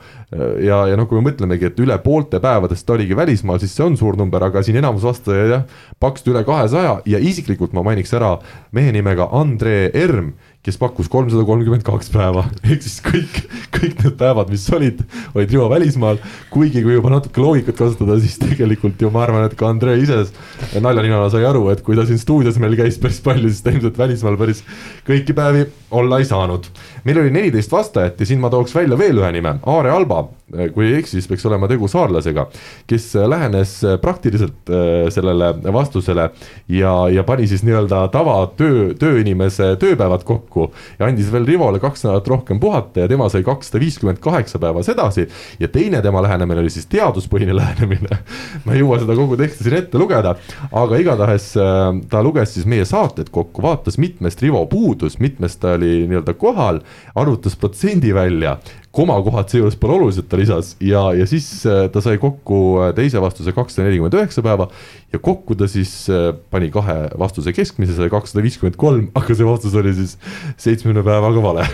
[0.65, 3.85] ja, ja noh, kui me mõtlemegi, et üle poolte päevadest ta oligi välismaal, siis see
[3.85, 5.67] on suur number, aga siin enamus vastajaid jah,
[6.01, 8.35] pakkusid üle kahesaja ja isiklikult ma mainiks ära
[8.73, 13.39] mehe nimega Andre Erm kes pakkus kolmsada kolmkümmend kaks päeva, ehk siis kõik,
[13.75, 15.01] kõik need päevad, mis olid,
[15.35, 16.21] olid Rivo välismaal.
[16.53, 20.21] kuigi kui juba natuke loogikat kasutada, siis tegelikult ju ma arvan, et ka Andrei ise
[20.79, 23.99] naljaninana sai aru, et kui ta siin stuudios meil käis päris palju, siis ta ilmselt
[23.99, 24.63] välismaal päris
[25.07, 26.69] kõiki päevi olla ei saanud.
[27.03, 30.23] Meil oli neliteist vastajat ja siin ma tooks välja veel ühe nime, Aare Alba,
[30.73, 32.45] kui ei eksi, siis peaks olema tegu saarlasega,
[32.87, 36.29] kes lähenes praktiliselt äh, sellele vastusele
[36.69, 42.27] ja, ja pani siis nii-öelda tavatöö, tööinimese tööpäevad kokku ja andis veel Rivole kaks nädalat
[42.29, 45.27] rohkem puhata ja tema sai kakssada viiskümmend kaheksa päeva sedasi.
[45.59, 48.21] ja teine tema lähenemine oli siis teaduspõhine lähenemine
[48.65, 50.35] ma ei jõua seda kogu teksti siin ette lugeda,
[50.71, 55.75] aga igatahes äh, ta luges siis meie saated kokku, vaatas mitmest Rivo puudus, mitmest ta
[55.77, 56.81] oli nii-öelda kohal,
[57.15, 58.57] arvutas protsendi välja
[58.93, 63.21] komakohad seejuures pole olulised, ta lisas ja, ja siis äh, ta sai kokku äh, teise
[63.21, 64.69] vastuse kakssada nelikümmend üheksa päeva.
[65.13, 69.47] ja kokku ta siis äh, pani kahe vastuse keskmise, sai kakssada viiskümmend kolm, aga see
[69.47, 70.17] vastus oli siis
[70.57, 71.65] seitsmekümne päevaga vale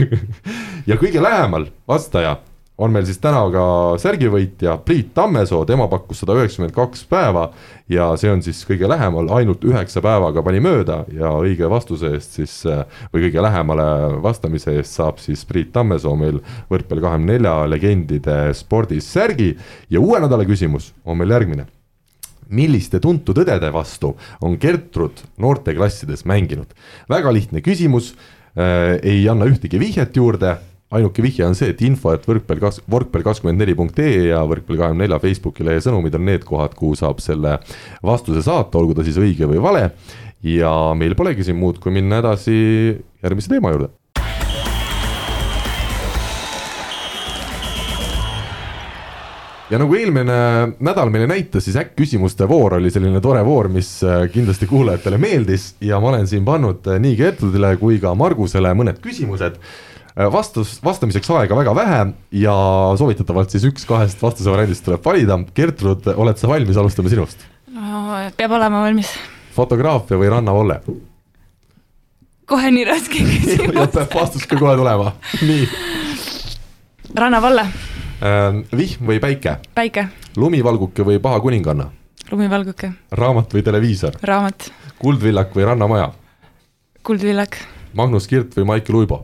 [0.89, 2.37] ja kõige lähemal vastaja
[2.79, 3.63] on meil siis täna ka
[3.99, 7.49] särgivõitja Priit Tammesoo, tema pakkus sada üheksakümmend kaks päeva
[7.91, 12.37] ja see on siis kõige lähemal, ainult üheksa päevaga pani mööda ja õige vastuse eest
[12.39, 12.53] siis
[13.11, 13.87] või kõige lähemale
[14.23, 16.39] vastamise eest saab siis Priit Tammesoo meil
[16.71, 19.51] võrkpalli kahekümne nelja legendide spordis särgi.
[19.91, 21.67] Ja uue nädala küsimus on meil järgmine.
[22.49, 26.71] Milliste tuntud õdede vastu on Gertrud noorteklassides mänginud?
[27.11, 28.15] väga lihtne küsimus.
[28.57, 30.55] Äh,, ei anna ühtegi vihjet juurde
[30.89, 34.41] ainuke vihje on see, et info, et võrkpall kas-, võrkpall kakskümmend neli punkt ee ja
[34.49, 37.59] võrkpall kahekümne nelja Facebooki lehe sõnumid on need kohad, kuhu saab selle
[38.05, 39.91] vastuse saata, olgu ta siis õige või vale.
[40.41, 42.55] ja meil polegi siin muud, kui minna edasi
[43.21, 43.93] järgmise teema juurde.
[49.69, 50.39] ja nagu eelmine
[50.81, 55.75] nädal meile näitas, siis äkk-küsimuste voor oli selline tore voor, mis äh, kindlasti kuulajatele meeldis
[55.85, 59.61] ja ma olen siin pannud äh, nii Gertrudile kui ka Margusele mõned küsimused
[60.33, 62.01] vastus, vastamiseks aega väga vähe
[62.41, 62.55] ja
[62.99, 65.39] soovitatavalt siis üks kahest vastuse variandist tuleb valida.
[65.55, 68.31] Gertrud, oled sa valmis, alustame sinust no,?
[68.37, 69.11] peab olema valmis.
[69.55, 70.79] fotograafia või rannavolle?
[72.49, 75.67] kohe nii raske küsimus peab vastus ka kohe tulema, nii.
[77.15, 78.61] rannavalle äh,.
[78.75, 79.59] vihm või päike?
[79.77, 80.07] päike.
[80.37, 81.89] lumivalguke või paha kuninganna?
[82.31, 82.93] lumivalguke.
[83.11, 84.21] raamat või televiisor?
[84.23, 84.71] raamat.
[84.99, 86.11] kuldvillak või rannamaja?
[87.03, 87.57] kuldvillak.
[87.93, 89.23] Magnus Kirt või Maicel Uibo?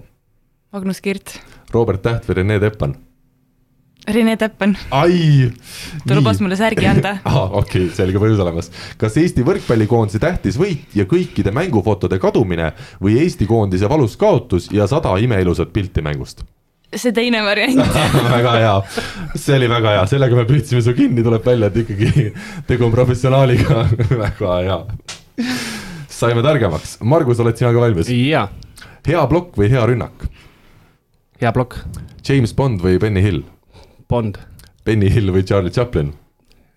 [0.75, 1.37] Magnus Kirt.
[1.71, 2.97] Robert Täht või Rene Teppan?
[4.07, 4.75] Rene Teppan.
[4.91, 5.51] ai!
[6.05, 7.55] ta lubas mulle särgi anda ah,.
[7.61, 8.69] okei okay,, selge põhjus olemas.
[9.01, 14.85] kas Eesti võrkpallikoondise tähtis võit ja kõikide mängufotode kadumine või Eesti koondise valus kaotus ja
[14.91, 16.43] sada imeilusat pilti mängust?
[16.95, 17.81] see teine variant
[18.35, 18.75] väga hea,
[19.33, 22.29] see oli väga hea, sellega me püüdsime su kinni, tuleb välja, et ikkagi
[22.67, 23.87] tegu on professionaaliga
[24.25, 24.79] väga hea.
[26.11, 28.11] saime targemaks, Margus, oled sina ka valmis?
[28.11, 28.47] jaa.
[29.07, 30.29] hea plokk või hea rünnak?
[31.41, 31.79] Hea plokk.
[32.27, 33.41] James Bond või Benny Hill?
[34.09, 34.37] Bond.
[34.85, 36.13] Benny Hill või Charlie Chaplin?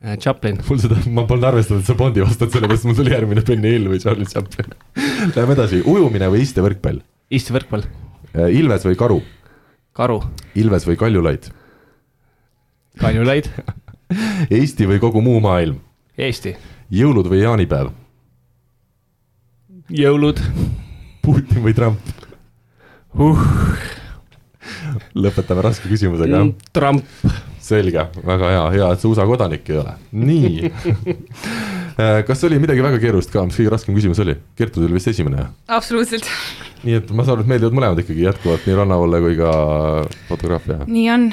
[0.05, 0.61] Äh, Chaplin.
[0.69, 3.89] mul seda, ma polnud arvestanud, et sa Bondi vastad, sellepärast mul tuli järgmine Benny Hill
[3.91, 4.75] või Charlie Chaplin.
[5.35, 7.03] Läheme edasi, ujumine või istevõrkpall?
[7.35, 7.85] istevõrkpall.
[8.35, 9.19] Äh, Ilves või Karu?
[9.99, 10.21] Karu.
[10.59, 11.51] Ilves või Kaljulaid?
[12.99, 13.51] Kaljulaid
[14.59, 15.81] Eesti või kogu muu maailm?
[16.19, 16.55] Eesti.
[16.91, 17.91] jõulud või jaanipäev?
[19.89, 20.41] jõulud
[21.25, 22.01] Putin või Trump
[23.19, 23.45] uh,.
[25.25, 27.05] lõpetame raske küsimusega Mm, Trump,
[27.69, 29.93] selge, väga hea, hea, et sa USA kodanik ei ole.
[30.13, 30.71] nii
[32.29, 34.37] kas oli midagi väga keerulist ka, mis kõige raskem küsimus oli?
[34.59, 36.29] Kertu tuli vist esimene, absoluutselt,
[36.87, 39.53] nii et ma saan aru, et meeldivad mõlemad ikkagi jätkuvalt, nii rannavalle kui ka
[40.31, 40.81] fotograafia.
[40.87, 41.29] nii on.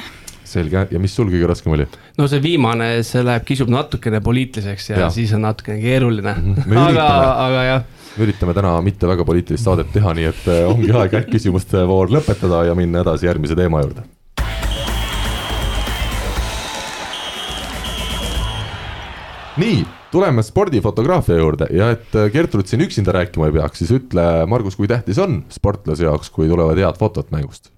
[0.46, 1.86] selge, ja mis sul kõige raskem oli?
[2.18, 5.10] no see viimane, see läheb, kisub natukene poliitiliseks ja, Ja.
[5.14, 7.08] siis on natukene keeruline Mhm, me aga
[7.48, 7.84] aga jah
[8.16, 11.84] me üritame täna mitte väga poliitilist saadet teha, nii et eh, ongi aeg äkki küsimuste
[11.88, 14.06] voor lõpetada ja minna edasi järgmise teema juurde.
[19.56, 24.26] nii, tuleme spordifotograafia juurde ja et eh, Gertrud siin üksinda rääkima ei peaks, siis ütle,
[24.52, 27.72] Margus, kui tähtis on sportlase jaoks, kui tulevad head fotod mängust?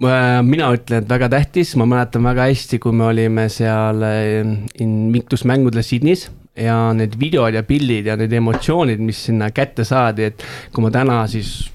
[0.00, 4.46] Mina ütlen, et väga tähtis, ma mäletan väga hästi, kui me olime seal äh,
[4.80, 10.30] Invictus mängudel Sydneys ja need videod ja pildid ja need emotsioonid, mis sinna kätte saadi,
[10.30, 10.44] et
[10.74, 11.70] kui ma täna siis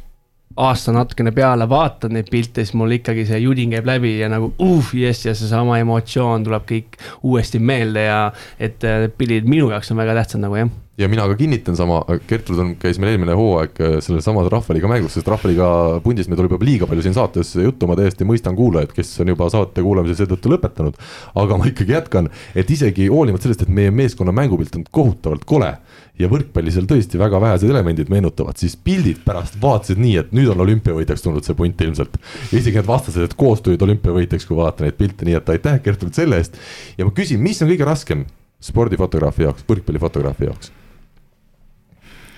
[0.55, 4.53] aasta natukene peale vaatan neid pilte, siis mul ikkagi see judin käib läbi ja nagu
[4.63, 8.19] uh, jess ja seesama emotsioon tuleb kõik uuesti meelde ja
[8.59, 11.75] et äh, need pildid minu jaoks on väga tähtsad nagu jah ja mina ka kinnitan
[11.75, 15.67] sama, Gertrud on, käis meil eelmine hooaeg sellel samas Rahvaliiga mängus, sest Rahvaliiga
[16.05, 19.33] pundist meil tuleb juba liiga palju siin saates juttu, ma täiesti mõistan kuulajaid, kes on
[19.33, 20.95] juba saate kuulamise seetõttu lõpetanud.
[21.35, 25.73] aga ma ikkagi jätkan, et isegi hoolimata sellest, et meie meeskonna mängupilt on kohutavalt kole
[26.19, 30.53] ja võrkpalli seal tõesti väga vähesed elemendid meenutavad, siis pildid pärast vaatasid nii, et nüüd
[30.53, 32.15] on olümpiavõitjaks tulnud see punt ilmselt.
[32.51, 36.39] isegi need vastased, et koostööd olümpiavõitjaks, kui vaadata neid pilte, nii et aitäh, Gertrud, selle
[36.39, 36.55] eest.
[36.97, 38.25] ja ma küsin, mis on kõige raskem
[38.63, 40.71] spordifotograafi jaoks, võrkpallifotograafi jaoks?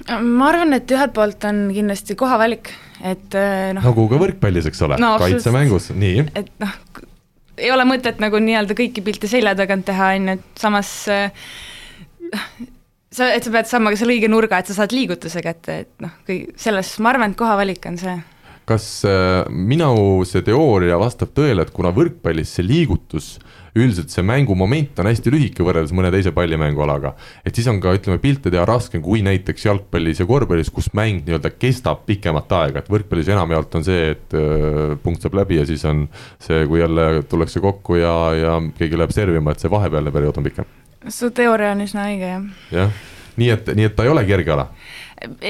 [0.08, 2.72] Ma arvan, et ühelt poolt on kindlasti kohavalik,
[3.04, 6.26] et eh, noh, nagu ka võrkpallis, eks ole No, kaitsemängus, nii.
[6.40, 6.74] et noh,
[7.58, 11.52] ei ole mõtet nagu nii-öelda kõiki pilte selja tagant teha, on ju, et samas äh,
[13.12, 15.94] sa, et sa pead saama ka selle õige nurga, et sa saad liigutuse kätte, et
[16.04, 18.18] noh, kõik selles, ma arvan, et kohavalik on see.
[18.68, 23.38] kas äh, minu see teooria vastab tõele, et kuna võrkpallis see liigutus
[23.80, 27.14] üldiselt see mängumoment on hästi lühike võrreldes mõne teise pallimängualaga.
[27.46, 31.24] et siis on ka ütleme pilte teha raskem kui näiteks jalgpallis ja korvpallis, kus mäng
[31.26, 35.66] nii-öelda kestab pikemat aega, et võrkpallis enamjaolt on see, et öö, punkt saab läbi ja
[35.70, 36.08] siis on
[36.44, 40.48] see, kui jälle tullakse kokku ja, ja keegi läheb servima, et see vahepealne periood on
[40.50, 40.72] pikem.
[41.08, 42.48] su teooria on üsna õige, jah.
[42.72, 43.04] jah,
[43.38, 44.72] nii et, nii et ta ei ole kerge ala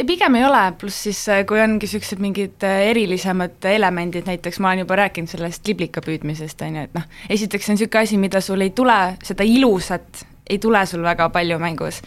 [0.07, 4.71] pigem ei ole, pluss siis äh, kui ongi niisugused mingid äh, erilisemad elemendid, näiteks ma
[4.71, 8.19] olen juba rääkinud sellest liblika püüdmisest, on ju, et noh, esiteks see on niisugune asi,
[8.21, 12.01] mida sul ei tule, seda ilusat ei tule sul väga palju mängus.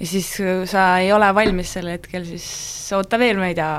[0.00, 2.46] Ja siis, kui sa ei ole valmis sel hetkel, siis
[2.96, 3.72] oota veel, ma ei tea,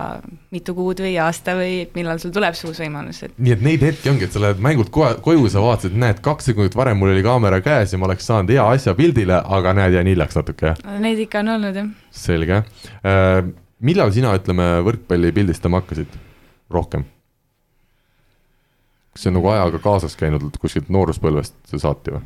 [0.53, 3.85] mitu kuud või aasta või millal sul tuleb see uus võimalus, et nii et neid
[3.85, 7.13] hetki ongi, et sa lähed mängult kohe koju, sa vaatasid, näed, kaks sekundit varem mul
[7.13, 10.73] oli kaamera käes ja ma oleks saanud hea asja pildile, aga näed, jäin hiljaks natuke,
[10.73, 10.99] jah.
[11.03, 11.89] neid ikka on olnud, jah.
[12.23, 13.41] selge äh,.
[13.83, 16.21] millal sina, ütleme, võrkpalli pildistama hakkasid
[16.73, 17.05] rohkem?
[19.13, 22.23] kas see on nagu ajaga kaasas käinud kuskilt nooruspõlvest saati või?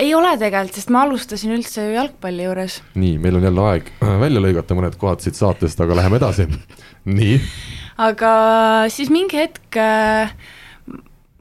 [0.00, 2.80] Ei ole tegelikult, sest ma alustasin üldse ju jalgpalli juures.
[2.98, 6.48] nii, meil on jälle aeg äh, välja lõigata mõned kohad siit saatest, aga läheme edasi.
[7.18, 7.38] nii.
[8.08, 8.34] aga
[8.92, 10.34] siis mingi hetk äh,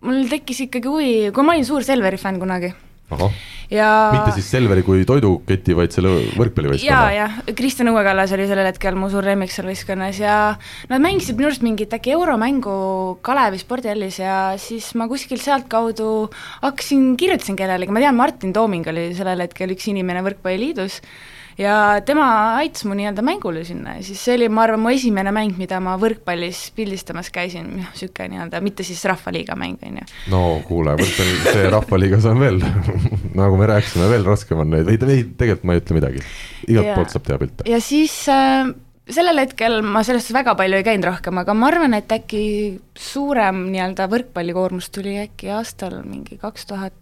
[0.03, 2.73] mul tekkis ikkagi huvi, kui ma olin suur Selveri fänn kunagi
[3.73, 7.11] ja mitte siis Selveri kui toiduketi, vaid selle võrkpallivõistkonna.
[7.15, 10.37] ja, ja Kristjan Õuekallas oli sellel hetkel mu suur lemmik seal võistkonnas ja
[10.91, 12.75] nad mängisid minu arust mingit äkki euromängu
[13.25, 16.09] Kalevi spordihallis ja siis ma kuskilt sealtkaudu
[16.63, 21.01] hakkasin, kirjutasin kellelegi, ma tean, Martin Tooming oli sellel hetkel üks inimene Võrkpalliliidus
[21.57, 22.27] ja tema
[22.59, 25.79] aitas mu nii-öelda mängule sinna ja siis see oli, ma arvan, mu esimene mäng, mida
[25.83, 30.07] ma võrkpallis pildistamas käisin, noh, niisugune nii-öelda, mitte siis Rahvaliiga mäng, on ju.
[30.33, 32.63] no kuule, võrkpall, see Rahvaliigas on veel
[33.41, 36.25] nagu me rääkisime, veel raskem on neid, ei, ei tegelikult ma ei ütle midagi.
[36.67, 37.69] igalt Ja- poolt saab teha pilte.
[37.69, 38.73] ja siis äh,
[39.09, 42.43] sellel hetkel ma sellest väga palju ei käinud rohkem, aga ma arvan, et äkki
[42.97, 46.95] suurem nii-öelda võrkpallikoormus tuli äkki aastal mingi kaks tuhat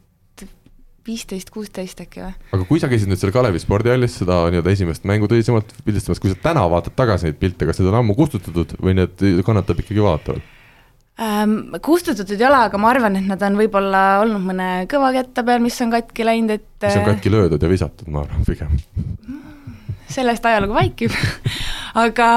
[1.11, 2.31] viisteist, kuusteist äkki või?
[2.55, 6.31] aga kui sa käisid nüüd seal Kalevi spordihallis seda nii-öelda esimest mängu tõsisemalt pildistamas, kui
[6.31, 10.03] sa täna vaatad tagasi neid pilte, kas need on ammu kustutatud või need kannatab ikkagi
[10.03, 10.49] vaadata veel?
[11.21, 15.61] Ähm, kustutatud ei ole, aga ma arvan, et nad on võib-olla olnud mõne kõvakätte peal,
[15.61, 18.71] mis on katki läinud, et mis on äh, katki löödud ja visatud, ma arvan pigem.
[20.13, 21.11] Sellest ajalugu vaikib
[21.99, 22.27] aga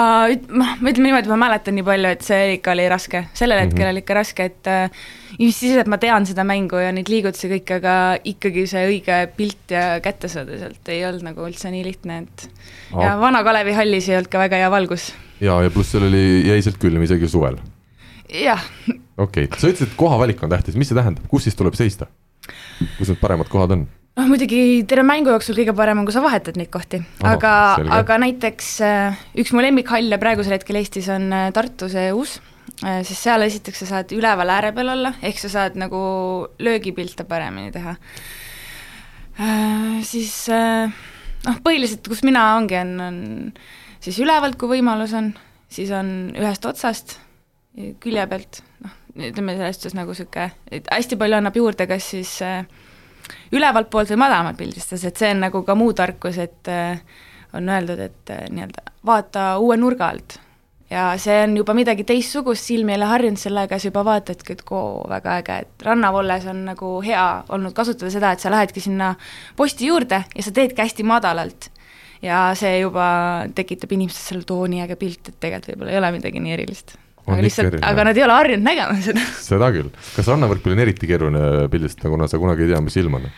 [0.51, 3.85] noh, ma ütleme niimoodi, ma mäletan nii palju, et see ikka oli raske, sellel hetkel
[3.85, 3.91] Mhm.
[3.93, 5.05] oli ikka raske, et äh,
[5.39, 7.95] just siis, et ma tean seda mängu ja neid liigutusi kõike, aga
[8.25, 12.49] ikkagi see õige pilt ja kätte saada sealt ei olnud nagu üldse nii lihtne, et
[12.99, 15.13] ja Vana Kalevi hallis ei olnud ka väga hea valgus.
[15.41, 17.59] ja, ja pluss seal oli, jäi sealt külm isegi suvel.
[18.35, 18.63] jah,
[19.19, 22.11] okei okay., sa ütlesid, et kohavalik on tähtis, mis see tähendab, kus siis tuleb seista?
[22.99, 23.87] kus need paremad kohad on?
[24.19, 27.53] Noh, muidugi terve mängu jooksul kõige parem on, kui sa vahetad neid kohti, aga,
[27.99, 32.39] aga näiteks äh, üks mu lemmikhalle praegusel hetkel Eestis on äh, Tartu see uus,
[32.81, 35.99] sest seal esiteks sa saad üleval ääre peal olla, ehk sa saad nagu
[36.59, 37.93] löögipilte paremini teha.
[40.05, 43.19] Siis noh, põhiliselt, kus mina ongi, on, on
[44.05, 45.31] siis ülevalt, kui võimalus on,
[45.73, 46.09] siis on
[46.39, 47.17] ühest otsast,
[48.03, 48.97] külje pealt, noh,
[49.31, 52.67] ütleme selles suhtes nagu niisugune, et hästi palju annab juurde, kas siis äh,
[53.53, 57.03] ülevalt poolt või madalamalt pildistas, et see on nagu ka muu tarkus, et äh,
[57.55, 60.39] on öeldud, et äh, nii-öelda vaata uue nurga alt.
[60.91, 64.65] ja see on juba midagi teistsugust, silm ei ole harjunud sellega, sa juba vaatadki, et
[64.69, 69.15] koo, väga äge, et rannavolles on nagu hea olnud kasutada seda, et sa lähedki sinna
[69.57, 71.71] posti juurde ja sa teedki hästi madalalt
[72.23, 73.07] ja see juba
[73.55, 77.41] tekitab inimestes selle tooni äge pilt, et tegelikult võib-olla ei ole midagi nii erilist aga
[77.45, 79.25] lihtsalt, aga nad ei ole harjunud nägema seda.
[79.49, 83.21] seda küll, kas rannavõrkpalli on eriti keeruline pildistada, kuna sa kunagi ei tea, mis ilm
[83.21, 83.29] on?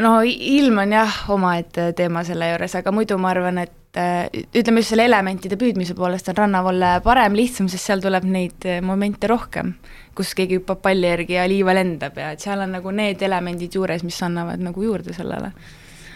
[0.00, 4.82] no ilm on jah, omaette teema selle juures, aga muidu ma arvan, et äh, ütleme
[4.82, 9.30] just selle elementide püüdmise poolest on rannavolle parem, lihtsam, sest seal tuleb neid äh, momente
[9.30, 9.74] rohkem,
[10.16, 13.74] kus keegi hüppab palli järgi ja liiva lendab ja et seal on nagu need elemendid
[13.76, 15.52] juures, mis annavad nagu juurde sellele.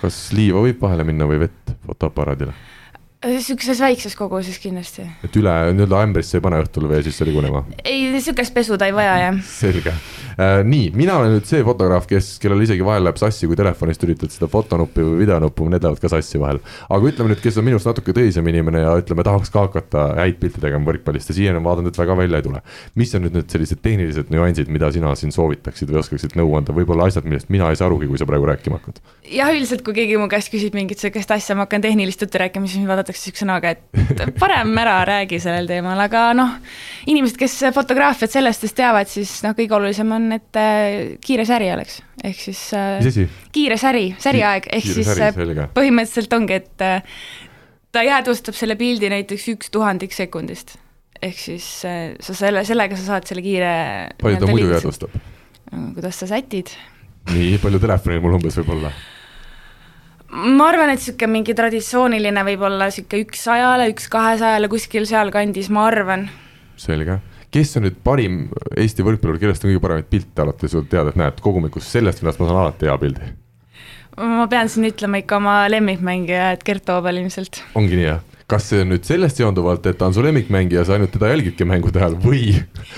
[0.01, 2.55] kas liiva võib vahele minna või vett fotoaparaadile?
[3.25, 5.05] Niisuguses väikses koguses kindlasti.
[5.25, 7.65] et üle nii-öelda ämbrisse ei pane õhtul vee sisse ligunema?
[7.85, 9.41] ei, niisugust pesu ta ei vaja, jah.
[9.49, 10.61] selge äh,.
[10.67, 14.35] nii, mina olen nüüd see fotograaf, kes, kellel isegi vahel läheb sassi, kui telefonist üritad
[14.35, 16.61] seda fotonuppi või videonuppu, need lähevad ka sassi vahel.
[16.89, 20.41] aga ütleme nüüd, kes on minust natuke tõsisem inimene ja ütleme, tahaks ka hakata häid
[20.43, 22.63] pilte tegema võrkpallist ja siiani on vaadanud, et väga välja ei tule.
[22.95, 26.77] mis on nüüd need sellised tehnilised nüansid, mida sina siin soovitaksid või oskaksid nõu anda,
[26.77, 29.01] võib-olla asjad, millest mina ei saa arugi, kui sa praegu rääkima hakkad?
[29.31, 32.69] jah, üldiselt kui keegi mu käest küsib mingit sihukest asja, ma hakkan tehnilist juttu rääkima,
[32.69, 36.57] siis mind vaadatakse sihukese näoga, et parem ära räägi sellel teemal, aga noh,
[37.11, 42.01] inimesed, kes fotograafiat sellest teavad, siis noh, kõige olulisem on, et äh, kiire säri oleks,
[42.23, 43.27] ehk siis äh, mis asi?
[43.55, 46.87] kiire säri, säriaeg, ehk kiire siis säri, äh, põhimõtteliselt ongi, et
[47.95, 50.79] ta jäädvustab selle pildi näiteks üks tuhandik sekundist.
[51.23, 53.75] ehk siis sa selle, sellega sa saad selle kiire
[54.21, 55.19] palju ta muidu jäädvustab?
[55.95, 56.75] kuidas sa sätid?
[57.33, 58.93] nii palju telefonil mul umbes võib olla
[60.35, 65.71] ma arvan, et niisugune mingi traditsiooniline võib olla niisugune üks sajale, üks kahesajale, kuskil sealkandis,
[65.75, 66.27] ma arvan.
[66.81, 67.21] selge,
[67.55, 71.21] kes on nüüd parim Eesti võrkpallur, kellest on kõige paremaid pilte alati sul teada, et
[71.21, 73.33] näed, kogumikus sellest vennast ma saan alati hea pildi?
[74.15, 77.63] ma pean siin ütlema ikka oma lemmikmängija, et Gert Toobal ilmselt.
[77.79, 78.23] ongi nii, jah?
[78.51, 81.65] Kas see on nüüd sellest seonduvalt, et ta on su lemmikmängija, sa ainult teda jälgidki
[81.69, 82.53] mängude ajal või?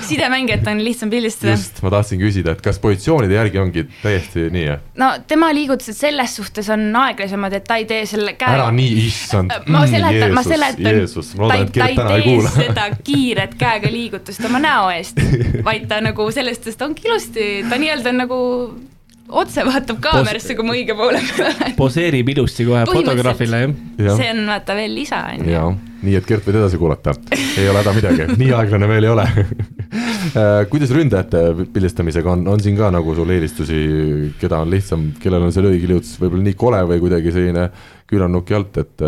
[0.09, 1.55] sidemängijat on lihtsam pildistada.
[1.55, 4.83] just, ma tahtsin küsida, et kas positsioonide järgi ongi täiesti nii, jah?
[4.99, 8.57] no tema liigutused selles suhtes on aeglasemad, et ta ei tee selle käe.
[8.59, 9.71] ära nii, issand mm,.
[9.77, 10.83] ma seletan, ma seletan.
[10.83, 15.23] ta ei, ta ei tee seda kiiret käega liigutust oma näo eest,
[15.67, 18.43] vaid ta nagu selles suhtes, ta ongi ilusti, ta nii-öelda on nagu
[19.29, 21.75] otse vaatab kaamerasse kui ma õige poole peal olen.
[21.79, 23.75] poseerib ilusti kohe fotograafile, jah?
[23.99, 24.17] Ja..
[24.19, 25.65] see on vaata veel lisa, on ju.
[26.07, 29.27] nii et Gert võid edasi kuulata, ei ole häda midagi, nii aeglane veel ei ole.
[30.37, 31.39] Äh, kuidas ründajate
[31.73, 33.77] pildistamisega on, on siin ka nagu sul eelistusi,
[34.41, 37.69] keda on lihtsam, kellel on see löögiliutus võib-olla nii kole või kuidagi selline
[38.11, 39.05] küünarnuki alt, et,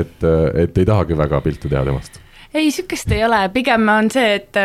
[0.00, 0.24] et,
[0.64, 2.16] et ei tahagi väga pilte teha temast?
[2.54, 4.58] ei, sihukest ei ole, pigem on see, et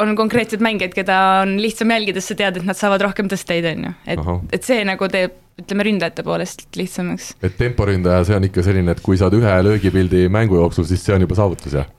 [0.00, 3.66] on konkreetsed mängijad, keda on lihtsam jälgida, sest sa tead, et nad saavad rohkem tõsteid,
[3.72, 4.28] on ju, et,
[4.58, 7.34] et see nagu teeb ütleme ründajate poolest lihtsamaks.
[7.44, 11.16] et temporündaja, see on ikka selline, et kui saad ühe löögipildi mängu jooksul, siis see
[11.16, 11.90] on juba saavutus, jah?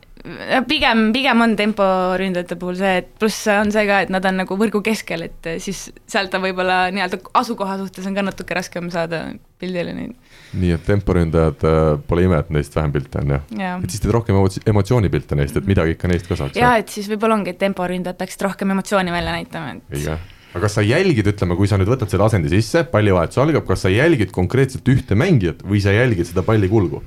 [0.68, 4.58] Pigem, pigem on temporündajate puhul see, et pluss on see ka, et nad on nagu
[4.60, 9.26] võrgu keskel, et siis sealt on võib-olla nii-öelda asukoha suhtes on ka natuke raskem saada
[9.60, 10.14] pildile neid.
[10.60, 13.74] nii et temporündajad äh,, pole ime, et neist vähem pilte on jah ja.?
[13.84, 14.40] et siis teed rohkem
[14.74, 16.60] emotsioonipilte neist, et midagi ikka neist ka saaks?
[16.60, 19.92] jaa, et siis võib-olla ongi, et temporündajad peaksid rohkem emotsiooni välja näitama, et.
[20.00, 20.20] õige
[20.54, 23.88] aga kas sa jälgid, ütleme, kui sa nüüd võtad selle asendi sisse, pallivahetus algab, kas
[23.88, 27.02] sa jälgid konkreetselt ühte mängijat või sa jälgid seda palli kulgu?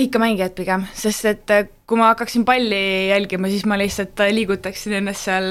[0.00, 4.32] Ikka mängijad pigem, sest et äh, kui ma hakkaksin palli jälgima, siis ma lihtsalt äh,
[4.34, 5.50] liigutaksin ennast seal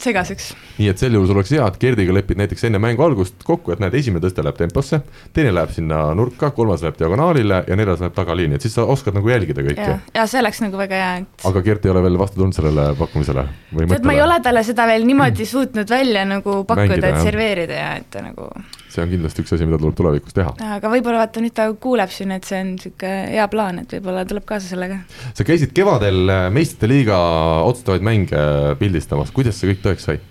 [0.00, 0.50] segaseks.
[0.76, 3.72] nii et sel juhul sul oleks hea, et Gerdiga lepid näiteks enne mängu algust kokku,
[3.72, 5.00] et näed, esimene tõste läheb temposse,
[5.36, 9.16] teine läheb sinna nurka, kolmas läheb diagonaalile ja neljas läheb tagaliini, et siis sa oskad
[9.16, 9.88] nagu jälgida kõike.
[10.14, 11.46] ja see oleks nagu väga hea, et.
[11.48, 14.10] aga Gert ei ole veel vastu tulnud sellele pakkumisele või mõttele?
[14.10, 18.20] ma ei ole talle seda veel niimoodi suutnud välja nagu pakkuda, et serveerida ja et
[18.26, 18.50] nagu
[18.92, 20.54] see on kindlasti üks asi, mida tuleb tulevikus teha.
[20.76, 24.24] aga võib-olla vaata nüüd ta kuuleb siin, et see on niisugune hea plaan, et võib-olla
[24.28, 25.02] tuleb kaasa sellega.
[25.34, 27.18] sa käisid kevadel äh, meistrite liiga
[27.66, 28.46] otsustavaid mänge
[28.80, 30.22] pildistamas, kuidas see kõik tõeks sai?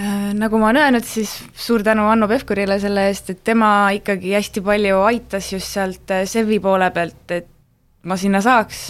[0.00, 4.32] Äh, nagu ma olen öelnud, siis suur tänu Hanno Pevkurile selle eest, et tema ikkagi
[4.32, 7.50] hästi palju aitas just sealt äh, Sevi poole pealt, et
[8.08, 8.84] ma sinna saaks.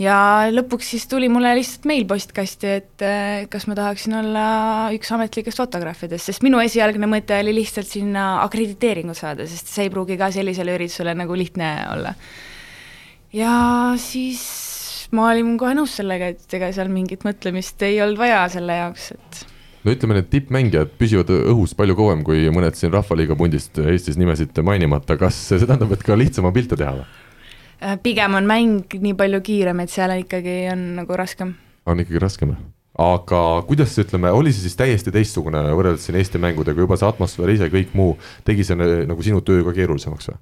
[0.00, 0.16] Ja
[0.52, 4.46] lõpuks siis tuli mulle lihtsalt meil postkasti, et äh, kas ma tahaksin olla
[4.96, 9.92] üks ametlikest fotograafidest, sest minu esialgne mõte oli lihtsalt sinna akrediteeringut saada, sest see ei
[9.92, 12.14] pruugi ka sellisele üritusele nagu lihtne olla.
[13.36, 13.54] ja
[14.00, 14.42] siis
[15.14, 19.12] ma olin kohe nõus sellega, et ega seal mingit mõtlemist ei olnud vaja selle jaoks,
[19.16, 19.46] et
[19.84, 24.56] no ütleme, need tippmängijad püsivad õhus palju kauem kui mõned siin Rahvaliiga pundist Eestis nimesid
[24.64, 27.08] mainimata, kas see tähendab, et ka lihtsam on pilte teha või?
[27.80, 31.54] Äh, pigem on mäng nii palju kiirem, et seal ikkagi on nagu raskem.
[31.88, 32.52] on ikkagi raskem,
[33.00, 37.54] aga kuidas ütleme, oli see siis täiesti teistsugune võrreldes siin Eesti mängudega, juba see atmosfäär
[37.54, 40.40] ise, kõik muu, tegi see nagu sinu töö ka keerulisemaks või?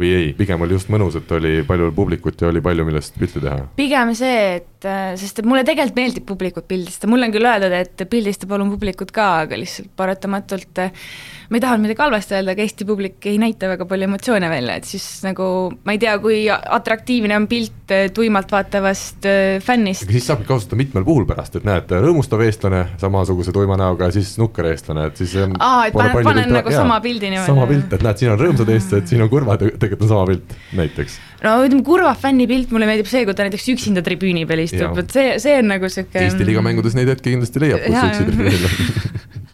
[0.00, 3.42] Või ei, pigem oli just mõnus, et oli palju publikut ja oli palju, millest pilti
[3.42, 3.68] teha?
[3.78, 7.76] pigem see, et äh, sest et mulle tegelikult meeldib publikut pildistada, mulle on küll öeldud,
[7.78, 11.04] et pildista palun publikut ka, aga lihtsalt paratamatult äh,
[11.50, 14.78] ma ei taha midagi halvasti öelda, aga Eesti publik ei näita väga palju emotsioone välja,
[14.80, 15.46] et siis nagu
[15.86, 19.30] ma ei tea, kui atraktiivne on pilt äh, tuimalt vaatavast
[19.62, 20.08] fännist.
[20.08, 24.34] aga siis saabki kasutada mitmel puhul pärast, et näed, rõõmustav eestlane samasuguse tuima näoga, siis
[24.42, 27.52] nukker eestlane, et siis aa, et panen, panen nagu jaa, sama pildi niimoodi.
[27.52, 30.56] sama pilt, et näed, siin on rõõmsad eestlased, siin on kurvad tegelikult on sama pilt,
[30.80, 31.18] näiteks.
[31.44, 34.98] no ütleme, kurva fänni pilt mulle meeldib see, kui ta näiteks üksinda tribüüni peal istub,
[35.02, 36.24] et see, see on nagu sihuke.
[36.24, 38.74] Eesti liiga mängudes neid hetki kindlasti leiab, kus üksi tribüünil on.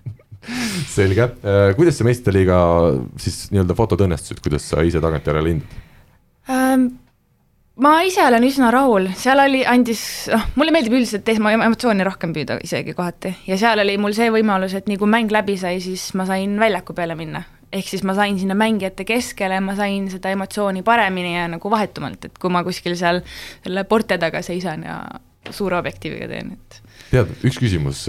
[0.90, 2.56] Selge, äh, kuidas see meistrite liiga
[3.20, 5.78] siis nii-öelda fotod õnnestusid, kuidas sa ise tagantjärele hindad?
[6.50, 6.90] Ähm,?
[7.80, 10.02] ma ise olen üsna rahul, seal oli, andis,
[10.32, 13.32] noh, mulle meeldib üldiselt esma emotsiooni rohkem püüda isegi kohati.
[13.48, 16.58] Ja seal oli mul see võimalus, et nii kui mäng läbi sai, siis ma sain
[16.60, 21.36] väljaku peale minna ehk siis ma sain sinna mängijate keskele, ma sain seda emotsiooni paremini
[21.36, 23.22] ja nagu vahetumalt, et kui ma kuskil seal
[23.62, 25.00] selle porte taga seisan ja
[25.50, 26.80] suure objektiiviga teen, et
[27.10, 28.04] tead, üks küsimus,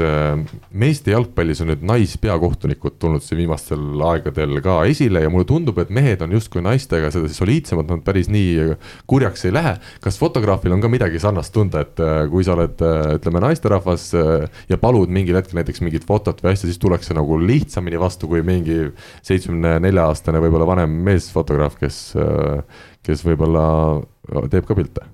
[0.69, 5.89] meeste jalgpallis on nüüd naispeakohtunikud tulnud siin viimastel aegadel ka esile ja mulle tundub, et
[5.93, 8.75] mehed on justkui naistega sedasi soliidsemad, nad päris nii
[9.09, 9.73] kurjaks ei lähe.
[10.01, 14.05] kas fotograafil on ka midagi sarnast tunda, et äh, kui sa oled, äh, ütleme, naisterahvas
[14.17, 18.29] äh, ja palud mingil hetkel näiteks mingit fotot või asja, siis tullakse nagu lihtsamini vastu
[18.31, 18.77] kui mingi
[19.25, 22.03] seitsmekümne nelja aastane võib-olla vanem meesfotograaf, kes,
[23.05, 23.65] kes võib-olla
[24.53, 25.09] teeb ka pilte?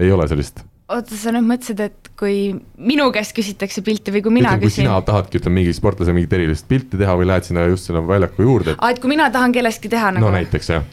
[0.00, 2.36] ei ole sellist oota, sa nüüd mõtlesid, et kui
[2.82, 4.84] minu käest küsitakse pilti või kui mina ütleme, küsin?
[4.84, 8.02] kui sina tahadki, ütleme, mingi sportlase mingit erilist pilti teha või lähed sinna just sinna
[8.06, 8.82] väljaku juurde et....
[8.82, 10.26] aa, et kui mina tahan kellestki teha nagu?
[10.26, 10.86] no näiteks jah.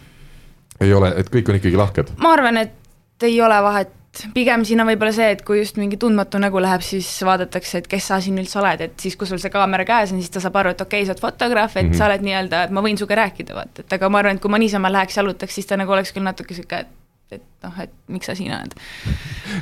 [0.84, 2.16] ei ole, et kõik on ikkagi lahked?
[2.24, 3.94] ma arvan, et ei ole vahet,
[4.34, 7.90] pigem siin on võib-olla see, et kui just mingi tundmatu nägu läheb, siis vaadatakse, et
[7.90, 10.42] kes sa siin üldse oled, et siis, kui sul see kaamera käes on, siis ta
[10.44, 11.98] saab aru, et okei okay,, sa oled fotograaf, et mm -hmm.
[11.98, 14.54] sa oled nii-öelda, et ma võin sinuga rääkida, vaata, et aga ma arvan, et kui
[14.54, 16.97] ma niisama läheks jalutaks, siis ta nagu oleks küll natuke sihuke, et
[17.36, 18.76] et noh, et miks sa siin oled.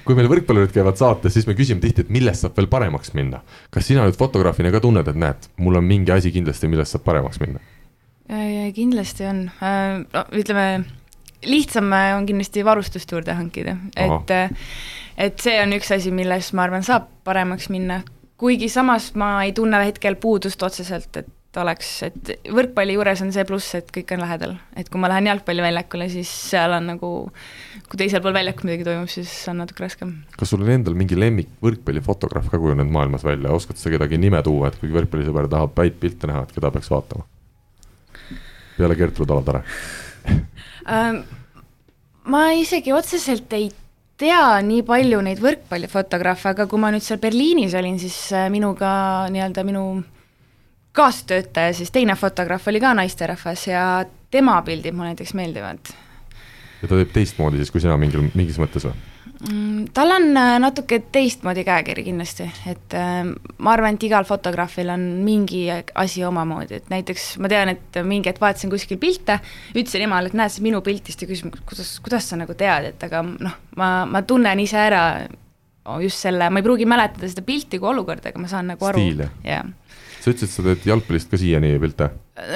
[0.05, 3.41] kui meil võrkpallurid käivad saates, siis me küsime tihti, et millest saab veel paremaks minna.
[3.73, 7.05] kas sina nüüd fotograafina ka tunned, et näed, mul on mingi asi kindlasti, millest saab
[7.07, 7.63] paremaks minna?
[8.75, 10.85] kindlasti on, äh, no ütleme,
[11.45, 14.35] lihtsam on kindlasti varustust juurde hankida, et
[15.17, 18.01] et see on üks asi, milles ma arvan, saab paremaks minna,
[18.37, 23.31] kuigi samas ma ei tunne hetkel puudust otseselt, et et oleks, et võrkpalli juures on
[23.31, 27.11] see pluss, et kõik on lähedal, et kui ma lähen jalgpalliväljakule, siis seal on nagu,
[27.87, 30.11] kui teisel pool väljakul midagi toimub, siis on natuke raskem.
[30.35, 34.41] kas sul on endal mingi lemmik võrkpallifotograaf ka kujunenud maailmas välja, oskad sa kedagi nime
[34.43, 37.27] tuua, et kui võrkpallisõber tahab häid pilte näha, et keda peaks vaatama?
[38.75, 39.63] peale Gertrud Alatare
[42.31, 43.69] ma isegi otseselt ei
[44.19, 48.89] tea nii palju neid võrkpallifotograafe, aga kui ma nüüd seal Berliinis olin, siis äh, minuga
[49.31, 49.85] nii-öelda minu
[50.95, 55.91] kaastöötaja, siis teine fotograaf oli ka naisterahvas ja tema pildid mulle näiteks meeldivad.
[56.81, 58.95] ja ta teeb teistmoodi siis kui sina mingil, mingis mõttes või?
[59.49, 63.27] Mm, tal on äh, natuke teistmoodi käekiri kindlasti, et äh,
[63.57, 68.31] ma arvan, et igal fotograafil on mingi asi omamoodi, et näiteks ma tean, et mingi
[68.31, 69.39] hetk vaatasin kuskil pilte,
[69.75, 72.93] ütlesin emale, et näed, see minu pilt, siis ta küsis, kuidas, kuidas sa nagu tead,
[72.93, 75.03] et aga noh, ma, ma tunnen ise ära
[76.01, 79.03] just selle, ma ei pruugi mäletada seda pilti kui olukorda, aga ma saan nagu aru.
[79.03, 79.67] stiil, jah?
[80.25, 82.09] Sa ütlesid, sa teed jalgpallist ka siiani pilte?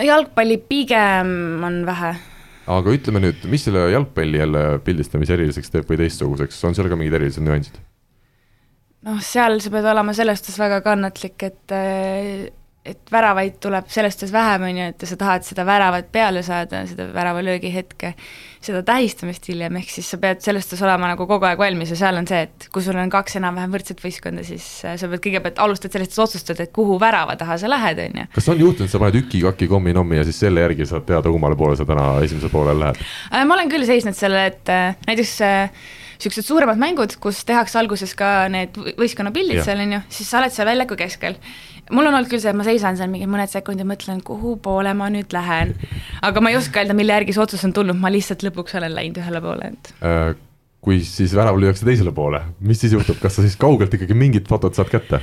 [0.05, 2.13] jalgpalli pigem on vähe.
[2.79, 6.97] aga ütleme nüüd, mis selle jalgpalli jälle pildistamise eriliseks teeb või teistsuguseks, on seal ka
[6.99, 7.77] mingid erilised nüansid?
[9.05, 11.75] noh, seal sa pead olema selles suhtes väga kannatlik, et
[12.87, 16.85] et väravaid tuleb selles suhtes vähem, on ju, et sa tahad seda väravat peale saada,
[16.87, 18.13] seda väravalöögi hetke,
[18.63, 21.99] seda tähistamist hiljem, ehk siis sa pead selles suhtes olema nagu kogu aeg valmis ja
[21.99, 25.23] seal on see, et kui sul on kaks enam-vähem võrdset võistkonda, siis äh, sa pead
[25.27, 28.27] kõigepealt, alustad sellest, et otsustad, et kuhu värava taha sa lähed, on ju.
[28.39, 31.77] kas on juhtunud, sa paned üki-kaki kommi-nommi ja siis selle järgi saad teada, kummale poole
[31.79, 33.07] sa täna esimesel poolel lähed?
[33.33, 35.35] Äh, ma olen küll seisnud selle, et äh, näiteks
[36.19, 40.51] niisugused suuremad mängud, kus tehakse alguses ka need võistkonnapildid seal, on ju, siis sa oled
[40.51, 41.37] seal väljaku keskel
[41.89, 44.93] mul on olnud küll see, et ma seisan seal mingi mõned sekundid, mõtlen, kuhu poole
[44.97, 45.75] ma nüüd lähen.
[46.25, 48.95] aga ma ei oska öelda, mille järgi see otsus on tulnud, ma lihtsalt lõpuks olen
[48.95, 50.35] läinud ühele poole, et äh,.
[50.79, 54.47] kui siis värav lüüakse teisele poole, mis siis juhtub, kas sa siis kaugelt ikkagi mingit
[54.47, 55.21] fotot saad kätte?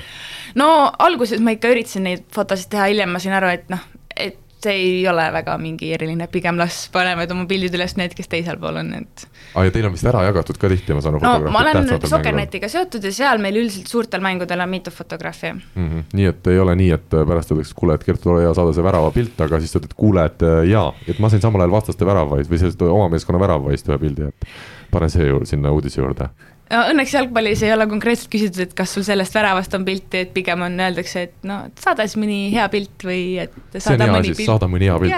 [0.59, 3.87] no alguses ma ikka üritasin neid fotosid teha, hiljem ma sain aru, et noh,
[4.17, 8.31] et see ei ole väga mingi eriline, pigem las panevad oma pildid üles need, kes
[8.33, 11.19] teisel pool on, et aa ja teil on vist ära jagatud ka tihti, ma saan
[11.19, 11.45] aru.
[11.47, 15.61] no ma olen Soccernetiga seotud ja seal meil üldiselt suurtel mängudel on mitu fotograafi mm.
[15.77, 16.09] -hmm.
[16.19, 18.85] nii et ei ole nii, et pärast öeldakse, kuule, et Gert, ole hea, saada see
[18.87, 22.51] väravapilt, aga siis sa ütled, kuule, et jaa, et ma sain samal ajal vastaste väravaid
[22.51, 24.51] või sellest oma meeskonna väravaist ühe pildi, et
[24.91, 26.31] pane see juurde sinna uudise juurde
[26.67, 30.65] Õnneks jalgpallis ei ole konkreetselt küsitud, et kas sul sellest väravast on pilti, et pigem
[30.67, 34.49] on, öeldakse, et no saada siis mõni hea pilt või et saada mõni pilt.
[34.49, 35.15] saada mõni hea pilt,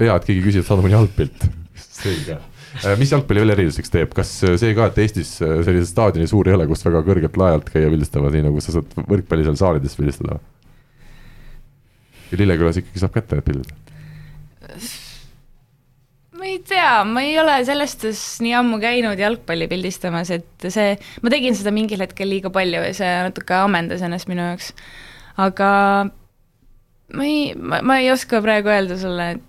[0.00, 1.46] hea, et keegi küsib, saada mõni halb pilt,
[1.78, 6.26] selge äh, mis jalgpalli veel eriliseks teeb, kas see ka, et Eestis äh, selliseid staadioni
[6.30, 9.60] suuri ei ole, kus väga kõrgelt lae-alt käia pildistamas, nii nagu sa saad võrkpalli seal
[9.62, 10.40] saalides pildistada?
[12.32, 13.87] ja Lillekülas ikkagi saab kätte need pildid?
[16.58, 21.32] Ei tea, ma ei ole selles suhtes nii ammu käinud jalgpalli pildistamas, et see, ma
[21.32, 24.72] tegin seda mingil hetkel liiga palju ja see natuke ammendas ennast minu jaoks.
[25.38, 25.70] aga
[27.14, 29.44] ma ei, ma ei oska praegu öelda sulle, et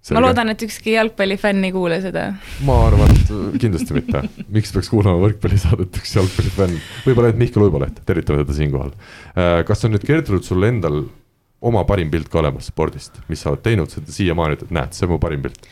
[0.00, 0.16] Selge.
[0.16, 2.30] ma loodan, et ükski jalgpallifänn ei kuule seda.
[2.64, 4.22] ma arvan, et kindlasti mitte.
[4.48, 8.94] miks peaks kuulama võrkpallisaadet üks jalgpallifänn, võib-olla ainult Mihkel Uiboleht, tervitame teda siinkohal.
[9.36, 11.02] Äh, kas on nüüd Gertrud sul endal
[11.60, 15.04] oma parim pilt ka olemas spordist, mis sa oled teinud, seda siiamaani ütled, näed, see
[15.04, 15.68] on mu parim pilt?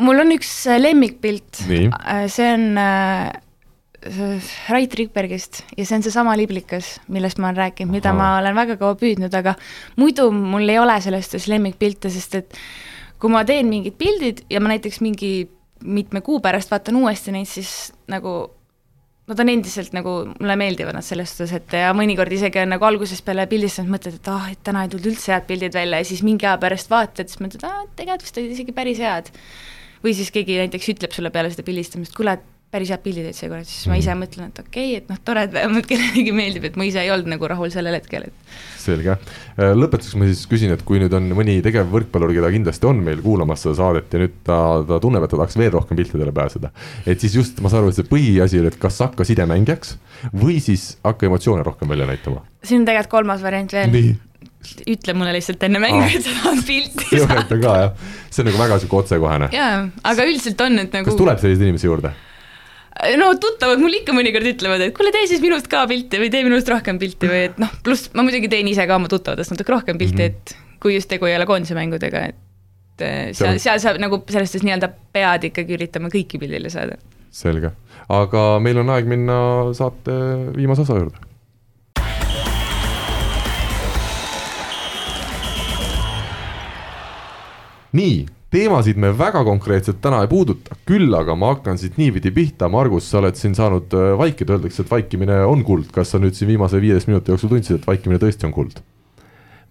[0.00, 3.30] Mul on üks äh, lemmikpilt, äh, see on äh,
[4.70, 8.78] Rait Rikbergist ja see on seesama liblikas, millest ma olen rääkinud, mida ma olen väga
[8.80, 9.56] kaua püüdnud, aga
[10.00, 12.60] muidu mul ei ole sellest lemmikpilte, sest et
[13.20, 15.50] kui ma teen mingid pildid ja ma näiteks mingi
[15.84, 18.48] mitme kuu pärast vaatan uuesti neid, siis nagu
[19.30, 22.86] nad on endiselt nagu, mulle meeldivad nad selles suhtes, et ja mõnikord isegi on nagu
[22.88, 26.08] algusest peale pildistanud, mõtled, et ah, et täna ei tulnud üldse head pildid välja ja
[26.08, 29.30] siis mingi aja pärast vaatad, siis mõtled, aa, tegelikult vist olid isegi päris head.
[30.00, 33.34] või siis keegi näiteks ütleb sulle peale seda pildistamist, kuule, et päris head pildid olid
[33.34, 34.22] seekord, siis ma ise mhm.
[34.22, 37.10] mõtlen, et okei okay,, et noh, tore, et vähemalt kellelegi meeldib, et ma ise ei
[37.10, 38.54] olnud nagu rahul sellel hetkel, et.
[38.78, 42.90] selge, äh, lõpetuseks ma siis küsin, et kui nüüd on mõni tegev võrkpallur, keda kindlasti
[42.90, 45.98] on meil kuulamas seda saadet ja nüüd ta, ta tunneb, et ta tahaks veel rohkem
[45.98, 46.70] piltidele pääseda.
[47.10, 49.96] et siis just, ma saan aru, et see põhiasi oli, et kas hakka sidemängijaks
[50.30, 52.46] või siis hakka emotsioone rohkem välja näitama.
[52.62, 54.14] siin on tegelikult kolmas variant veel
[54.90, 57.92] ütle mulle lihtsalt enne mängu, et sa tahad pilti saada.
[58.30, 59.48] see on nagu väga sihuke otsekohene.
[59.56, 61.08] jaa, aga üldiselt on, et nagu.
[61.08, 62.12] kas tuleb selliseid inimesi juurde?
[63.20, 66.42] No tuttavad mul ikka mõnikord ütlevad, et kuule, tee siis minust ka pilti või tee
[66.46, 69.74] minust rohkem pilti või et noh, pluss ma muidugi teen ise ka oma tuttavadest natuke
[69.74, 70.56] rohkem pilti mm, -hmm.
[70.56, 74.52] et kui just tegu ei ole koondise mängudega, et eh, seal, seal saab nagu selles
[74.52, 76.98] suhtes nii-öelda pead ikkagi üritama kõiki pildile saada.
[77.30, 77.72] selge,
[78.08, 79.40] aga meil on aeg minna
[79.76, 80.14] saate
[80.56, 81.26] viimase osa juurde.
[87.90, 92.68] nii teemasid me väga konkreetselt täna ei puuduta, küll aga ma hakkan siit niipidi pihta,
[92.72, 96.36] Margus, sa oled siin saanud äh, vaikida, öeldakse, et vaikimine on kuld, kas sa nüüd
[96.38, 98.80] siin viimase viieteist minuti jooksul tundsid, et vaikimine tõesti on kuld?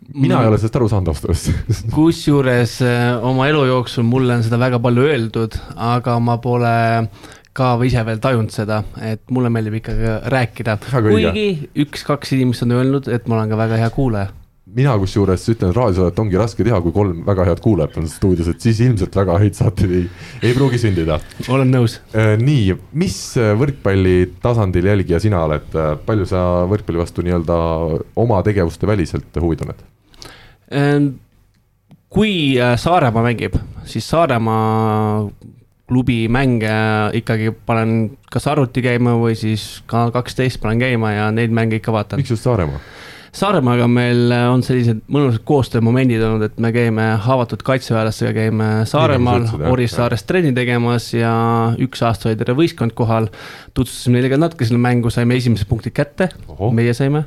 [0.10, 0.42] mina ma...
[0.42, 1.84] ei ole sellest aru saanud ausalt öeldes.
[1.98, 6.74] Kusjuures äh, oma elu jooksul mulle on seda väga palju öeldud, aga ma pole
[7.60, 11.48] ka ise veel tajunud seda, et mulle meeldib ikkagi rääkida, kuigi
[11.84, 14.32] üks-kaks inimest on öelnud, et ma olen ka väga hea kuulaja
[14.76, 18.50] mina kusjuures ütlen, et raadiosaadet ongi raske teha, kui kolm väga head kuulajat on stuudios,
[18.52, 20.08] et siis ilmselt väga häid saateid ei,
[20.46, 21.20] ei pruugi sündida.
[21.50, 22.00] olen nõus.
[22.14, 27.58] Äh, nii, mis äh, võrkpalli tasandil jälgija sina oled, äh, palju sa võrkpalli vastu nii-öelda
[28.22, 29.82] oma tegevuste väliselt huvi tunned?
[30.76, 31.14] Ähm,
[32.14, 32.34] kui
[32.78, 33.58] Saaremaa mängib,
[33.90, 35.26] siis Saaremaa
[35.90, 36.70] klubi mänge
[37.18, 41.96] ikkagi panen kas arvuti käima või siis ka kaksteist panen käima ja neid mänge ikka
[41.96, 42.22] vaatan.
[42.22, 42.78] miks just Saaremaa?
[43.36, 50.26] Saaremaaga meil on sellised mõnusad koostöömomendid olnud, et me käime haavatud kaitseväelastega, käime Saaremaal Orissaares
[50.26, 51.32] trenni tegemas ja
[51.82, 53.30] üks aasta oli terve võistkond kohal.
[53.74, 56.30] tutvustasime neile ka natuke selle mängu, saime esimesed punktid kätte,
[56.74, 57.26] meie saime.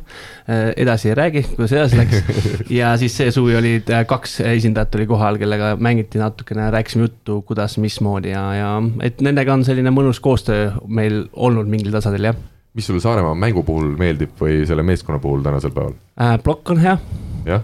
[0.51, 2.23] Äh, edasi ei räägi, kuidas edasi läks
[2.81, 7.43] ja siis see suvi olid äh, kaks esindajat oli kohal, kellega mängiti natukene, rääkisime juttu,
[7.47, 8.73] kuidas, mismoodi ja, ja
[9.07, 13.65] et nendega on selline mõnus koostöö meil olnud mingil tasandil, jah mis sulle Saaremaa mängu
[13.67, 16.39] puhul meeldib või selle meeskonna puhul tänasel päeval äh,?
[16.43, 16.97] plokk on hea,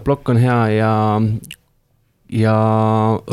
[0.05, 0.91] plokk on hea ja,
[2.29, 2.55] ja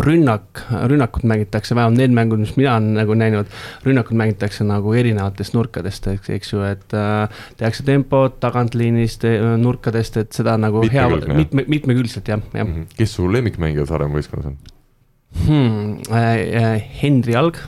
[0.07, 3.53] rünnak, rünnakut mängitakse, vähemalt need mängud, mis mina olen nagu näinud,
[3.85, 10.33] rünnakut mängitakse nagu erinevatest nurkadest, eks, ju, et äh, tehakse tempot tagantliinist äh,, nurkadest, et
[10.37, 11.35] seda nagu mitmekülgne.
[11.35, 12.73] hea, mitme, mitmekülgselt jah, jah mm.
[12.73, 12.97] -hmm.
[12.97, 14.57] kes su lemmikmängija Saaremaa võistkonnas on
[15.45, 15.99] hmm,?
[16.09, 17.61] Äh, äh, Henri Alg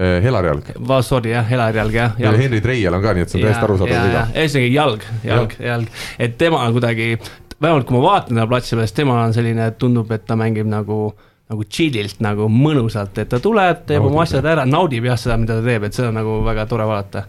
[0.00, 0.68] Eh, Helar Jalg.
[1.04, 2.14] sorry jah, Helar Jalg jah.
[2.18, 4.22] ja Henri Treial on ka, nii et see on täiesti arusaadav viga.
[4.32, 7.08] ühesõnaga jalg, jalg, jalg, et tema kuidagi,
[7.60, 10.70] vähemalt kui ma vaatan teda platsi peal, siis tema on selline, tundub, et ta mängib
[10.70, 11.10] nagu
[11.50, 15.36] nagu chill'ilt nagu mõnusalt, et ta tuleb, teeb Naudib, oma asjad ära, naudib jah seda,
[15.40, 17.24] mida ta teeb, et seda on nagu väga tore vaadata.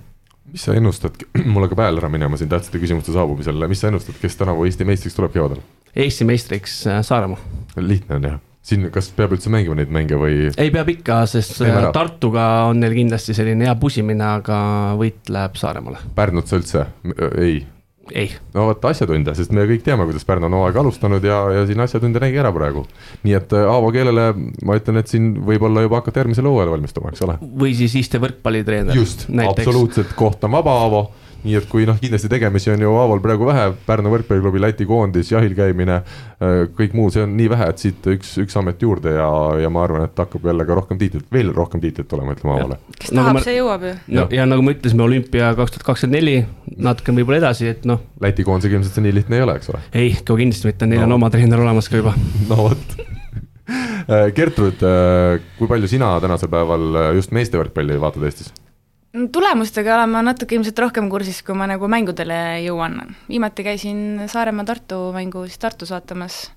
[0.51, 1.17] mis sa ennustad,
[1.51, 4.86] mul hakkab hääl ära minema siin tähtsate küsimuste saabumisel, mis sa ennustad, kes tänavu Eesti
[4.86, 5.65] meistriks tuleb kevadel?
[5.95, 7.39] Eesti meistriks äh, Saaremaa.
[7.82, 10.47] lihtne on jah, siin, kas peab üldse mängima neid mänge või?
[10.53, 11.89] ei, peab ikka, sest ära.
[11.95, 14.57] Tartuga on neil kindlasti selline hea pusimine, aga
[14.99, 16.03] võit läheb Saaremaale.
[16.18, 16.88] Pärnut sa üldse?
[17.38, 17.62] ei
[18.16, 18.32] ei.
[18.55, 21.82] no vot asjatundja, sest me kõik teame, kuidas Pärnu on hooaega alustanud ja, ja siin
[21.84, 22.84] asjatundja nägi ära praegu.
[23.24, 24.28] nii et äh, Aavo keelele
[24.68, 27.38] ma ütlen, et siin võib-olla juba hakata järgmisele hooajale valmistuma, eks ole.
[27.64, 28.97] või siis Iste võrkpallitreener.
[28.97, 31.03] just, absoluutselt, koht on vaba, Aavo
[31.43, 35.31] nii et kui noh, kindlasti tegemisi on ju Aavol praegu vähe, Pärnu võrkpalliklubi Läti koondis,
[35.33, 36.01] jahil käimine,
[36.77, 39.29] kõik muu, see on nii vähe, et siit üks, üks amet juurde ja,
[39.61, 42.79] ja ma arvan, et hakkab jälle ka rohkem tiitlit, veel rohkem tiitlit tulema, ütleme Aavole.
[42.97, 43.93] kes tahab nagu, see jõuab ju.
[44.17, 46.35] no ja nagu me ütlesime, olümpia kaks tuhat kakskümmend neli,
[46.77, 48.03] natuke võib-olla edasi, et noh.
[48.21, 49.83] Läti koondisega ilmselt see nii lihtne ei ole, eks ole?
[49.93, 51.09] ei, kohe kindlasti mitte, neil no.
[51.09, 52.15] on oma treener olemas ka juba.
[52.51, 52.99] no vot
[54.35, 54.81] Gertrud,
[55.57, 58.51] kui palju sina tänasel päeval just meeste võrkpalli vaatad Eestis?
[59.12, 63.01] Tulemustega olen ma natuke ilmselt rohkem kursis, kui ma nagu mängudele jõuan.
[63.30, 66.51] viimati käisin Saaremaa-Tartu mängu siis Tartus vaatamas.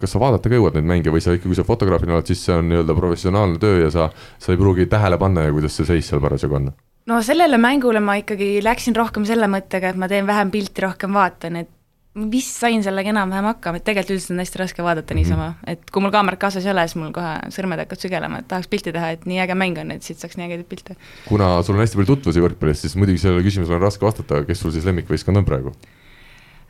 [0.00, 2.44] kas sa vaadata ka jõuad neid mänge või sa ikka, kui sa fotograafina oled, siis
[2.44, 6.08] see on nii-öelda professionaalne töö ja sa, sa ei pruugi tähele panna, kuidas see seis
[6.08, 6.72] seal parasjagu on?
[7.06, 11.12] no sellele mängule ma ikkagi läksin rohkem selle mõttega, et ma teen vähem pilti, rohkem
[11.12, 11.70] vaatan, et
[12.14, 15.72] vist sain sellega enam-vähem hakkama, et tegelikult üldiselt on hästi raske vaadata niisama mm, -hmm.
[15.72, 18.70] et kui mul kaamerat kaasas ei ole, siis mul kohe sõrmed hakkavad sügelema, et tahaks
[18.70, 20.96] pilti teha, et nii äge mäng on, et siit saaks nii ägedaid pilte.
[21.26, 24.60] kuna sul on hästi palju tutvusi võrkpallis, siis muidugi sellele küsimusele on raske vastata, kes
[24.60, 25.72] sul siis lemmikvõistkond on praegu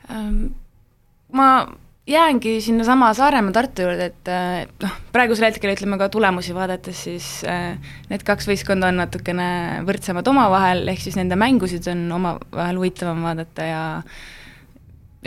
[0.09, 0.47] ähm,?
[1.31, 1.67] ma
[2.07, 7.77] jäängi sinnasama Saaremaa-Tartu juurde, et äh, noh, praegusel hetkel ütleme ka tulemusi vaadates, siis äh,
[8.09, 9.47] need kaks võistkonda on natukene
[9.85, 13.83] võrdsemad omavahel, ehk siis nende mängusid on omavahel huvitavam vaadata ja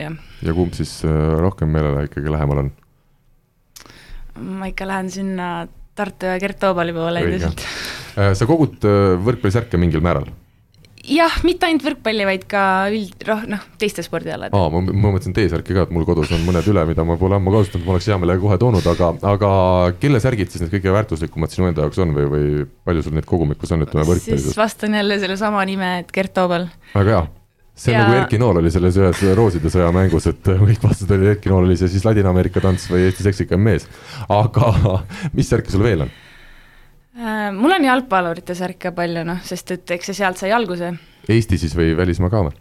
[0.07, 0.19] jah.
[0.45, 2.73] ja kumb siis äh, rohkem meelele ikkagi lähemal on?
[4.39, 5.69] ma ikka lähen sinna
[5.99, 7.65] Tartu ja Gert Toobali poole endiselt.
[8.15, 10.29] Äh, sa kogud äh, võrkpallisärke mingil määral?
[11.09, 14.53] jah, mitte ainult võrkpalli, vaid ka üld, noh, teiste spordialade.
[14.57, 17.39] aa, ma, ma mõtlesin T-särki ka, et mul kodus on mõned üle, mida ma pole
[17.39, 19.51] ammu kasutanud, ma oleks hea meelega kohe toonud, aga, aga
[20.03, 23.29] kelle särgid siis need kõige väärtuslikumad sinu enda jaoks on või, või palju sul neid
[23.31, 24.51] kogumikus on, ütleme võrkpallis?
[24.51, 26.69] siis vastan jälle sellesama nime, et Gert Toobal.
[26.93, 27.27] väga hea
[27.79, 28.05] see on ja...
[28.05, 31.69] nagu Erki Nool oli selles ühes Rooside sõja mängus, et kõik vastused olid Erki Nool
[31.69, 33.87] oli see siis Ladina-Ameerika tants või Eesti seksikam mees.
[34.29, 34.73] aga
[35.37, 36.15] mis särke sul veel on?
[37.19, 40.93] Äh, mul on jalgpallurite särke palju, noh, sest et eks see sealt sai alguse.
[41.29, 42.55] Eesti siis või välismaa ka või?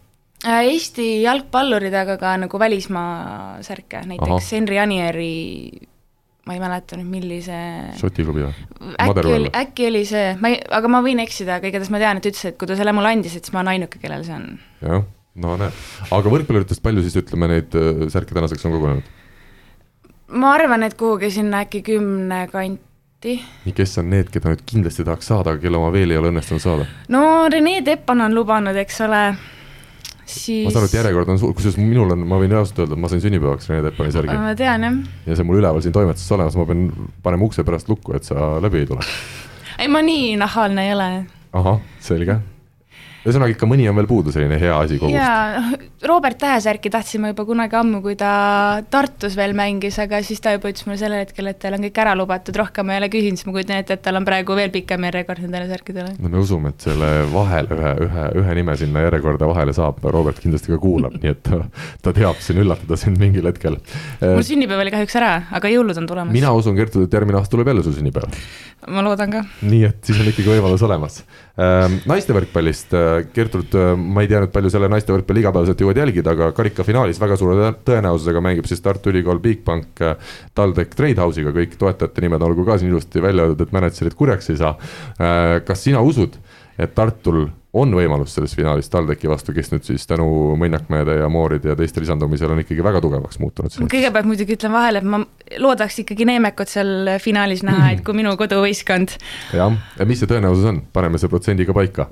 [0.45, 4.49] Äh, Eesti jalgpallurid, aga ka nagu välismaa särke, näiteks Aha.
[4.53, 5.33] Henri Anieri
[6.47, 7.57] ma ei mäleta nüüd, millise
[7.99, 8.53] Šoti klubi või?
[9.03, 12.21] äkki oli, äkki oli see, ma ei, aga ma võin eksida, aga igatahes ma tean,
[12.21, 14.37] et ütles, et kui ta selle mulle andis, et siis ma olen ainuke, kellel see
[14.37, 14.47] on.
[14.85, 15.05] jah,
[15.43, 19.13] no näed, aga võrkpalluritest palju siis ütleme neid äh, särke tänaseks on kogunenud?
[20.39, 23.37] ma arvan, et kuhugi sinna äkki kümne kanti.
[23.65, 26.31] nii, kes on need, keda nüüd kindlasti tahaks saada, aga kelle oma veel ei ole
[26.31, 26.87] õnnestunud saada?
[27.11, 27.21] no
[27.51, 29.21] Rene Teppan on lubanud, eks ole
[30.31, 30.65] siis.
[30.67, 33.03] ma saan aru, et järjekord on suur, kusjuures minul on, ma võin reaalselt öelda, et
[33.03, 34.35] ma sain sünnipäevaks Rene Teppani särgi.
[34.41, 34.99] ma tean jah.
[35.25, 36.85] ja see on mul üleval siin toimetuses olemas, ma pean
[37.23, 39.07] panema ukse pärast lukku, et sa läbi ei tule.
[39.79, 41.09] ei, ma nii nahaalne ei ole.
[41.57, 42.39] ahah, selge
[43.25, 45.17] ühesõnaga ikka mõni on veel puudu, selline hea asi kogust.
[45.17, 50.53] jaa, Robert Tähesärki tahtsime juba kunagi ammu, kui ta Tartus veel mängis, aga siis ta
[50.55, 53.09] juba ütles mulle sellel hetkel, et tal on kõik ära lubatud, rohkem ma ei ole
[53.13, 56.13] küsinud, siis ma kujutan ette, et tal on praegu veel pikem järjekord nendele särkidele.
[56.21, 60.39] no me usume, et selle vahele, ühe, ühe, ühe nime sinna järjekorda vahele saab, Robert
[60.43, 61.63] kindlasti ka kuulab, nii et ta,
[62.05, 63.79] ta teab siin üllatada sind mingil hetkel.
[64.21, 66.33] mul sünnipäev oli kahjuks ära, aga jõulud on tulemas.
[66.37, 68.37] mina usun, Gertrud, et järgmine aasta tuleb jälle su sünnipäev.
[68.85, 69.41] Ma loodan ka.
[69.65, 71.19] nii et siis on ikkagi võimalus olemas.
[72.07, 72.93] naiste võrkpallist,
[73.33, 77.39] Gertrud, ma ei tea nüüd, palju selle naiste võrkpalli igapäevaselt jõuad jälgida, aga karikafinaalis väga
[77.41, 80.03] suure tõenäosusega mängib siis Tartu Ülikool Bigbank
[80.53, 84.61] TalTech Tradehouse'iga, kõik toetajate nimed olgu ka siin ilusti välja öeldud, et mänedžerid kurjaks ei
[84.61, 84.75] saa.
[85.65, 86.37] kas sina usud,
[86.77, 87.47] et Tartul
[87.77, 90.27] on võimalus selles finaalis TalTechi vastu, kes nüüd siis tänu
[90.59, 93.79] Mõnnakmäede ja Mooride ja teiste lisandumisel on ikkagi väga tugevaks muutunud.
[93.91, 95.23] kõigepealt muidugi ütlen vahele, et ma
[95.63, 99.17] loodaks ikkagi Neemekut seal finaalis näha, et kui minu koduvõistkond.
[99.53, 102.09] jah, ja mis see tõenäosus on, paneme see protsendiga paika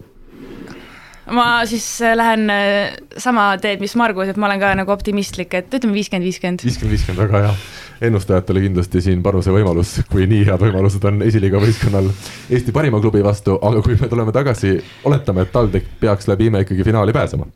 [1.34, 5.54] ma siis äh, lähen äh, sama teed, mis Margus, et ma olen ka nagu optimistlik,
[5.58, 6.66] et ütleme viiskümmend, viiskümmend.
[6.66, 7.56] viiskümmend, viiskümmend, väga hea.
[8.06, 12.10] ennustajatele kindlasti siin panuse võimalus, kui nii head võimalused on esiliiga võistkonnal
[12.52, 14.76] Eesti parima klubi vastu, aga kui me tuleme tagasi,
[15.08, 17.48] oletame, et TalTech peaks läbi ime ikkagi finaali pääsema.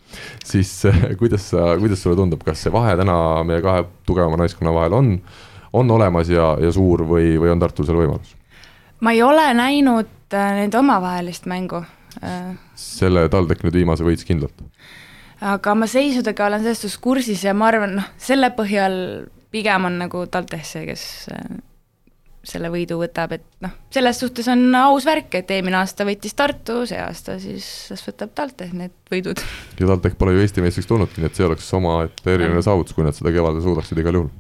[0.46, 4.74] siis äh, kuidas sa, kuidas sulle tundub, kas see vahe täna meie kahe tugevama naiskonna
[4.74, 5.14] vahel on,
[5.74, 8.34] on olemas ja, ja suur või, või on Tartul seal võimalus?
[9.00, 11.84] ma ei ole näinud nende omavahelist mängu
[12.80, 14.66] selle TalTech nüüd viimase võits kindlalt.
[15.40, 19.00] aga ma seisudega olen selles suhtes kursis ja ma arvan, noh, selle põhjal
[19.52, 21.06] pigem on nagu TalTech see, kes
[22.50, 26.82] selle võidu võtab, et noh, selles suhtes on aus värk, et eelmine aasta võitis Tartu,
[26.90, 29.42] see aasta siis las võtab TalTech need võidud.
[29.80, 33.06] ja TalTech pole ju Eesti meistriks tulnudki, nii et see oleks omaette eriline saavutus, kui
[33.08, 34.32] nad seda kevadel suudaksid igal juhul.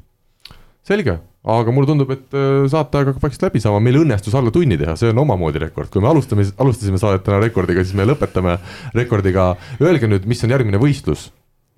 [0.90, 1.16] Selge,
[1.56, 4.96] aga mulle tundub, et äh, saateaeg hakkab vaikselt läbi saama, meil õnnestus alla tunni teha,
[5.00, 8.58] see on omamoodi rekord, kui me alustame, alustasime saadet täna rekordiga, siis me lõpetame
[8.98, 9.52] rekordiga.
[9.84, 11.30] Öelge nüüd, mis on järgmine võistlus,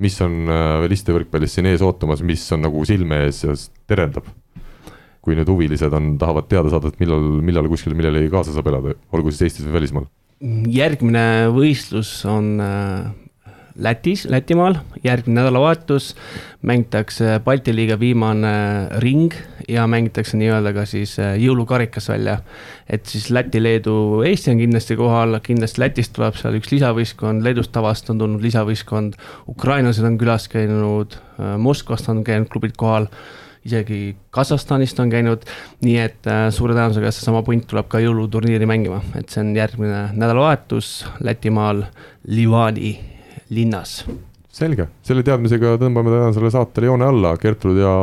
[0.01, 3.57] mis on veel äh, istevõrkpallis siin ees ootamas, mis on nagu silme ees ja
[3.91, 4.29] terendab.
[5.21, 8.95] Kui nüüd huvilised on, tahavad teada saada, et millal, millal kuskil millegi kaasa saab elada,
[9.13, 10.09] olgu siis Eestis või välismaal?
[10.73, 13.11] järgmine võistlus on äh,
[13.75, 16.15] Lätis, Lätimaal, järgmine nädalavahetus
[16.61, 18.51] mängitakse Balti liiga viimane
[18.99, 19.31] ring
[19.69, 22.37] ja mängitakse nii-öelda ka siis äh, jõulukarikas välja.
[22.89, 27.71] et siis Läti, Leedu, Eesti on kindlasti kohal, kindlasti Lätist tuleb seal üks lisavõistkond, Leedust
[27.71, 29.15] tavaliselt on tulnud lisavõistkond,
[29.47, 33.07] ukrainlased on külas käinud, äh, Moskvast on käinud klubid kohal.
[33.61, 35.45] Isegi Kasahstanist on käinud,
[35.85, 40.09] nii et äh, suure tõenäosusega seesama punt tuleb ka jõuluturniiri mängima, et see on järgmine
[40.17, 41.85] nädalavahetus Lätimaal
[42.27, 43.10] Livani
[43.51, 44.01] linnas.
[44.51, 47.93] Selge, selle teadmisega tõmbame tänasele saatele joone alla, Gertrud ja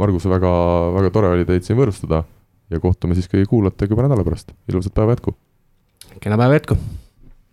[0.00, 0.52] Margus, väga,
[0.96, 2.22] väga tore oli teid siin võõrustada.
[2.72, 5.36] Ja kohtume siis kõigi kuulajatega juba nädala pärast, ilusat päeva jätku!
[6.20, 6.78] kena päeva jätku!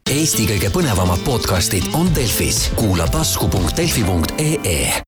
[0.10, 4.90] Eesti kõige põnevamad podcastid on Delfis, kuula tasku.delfi.ee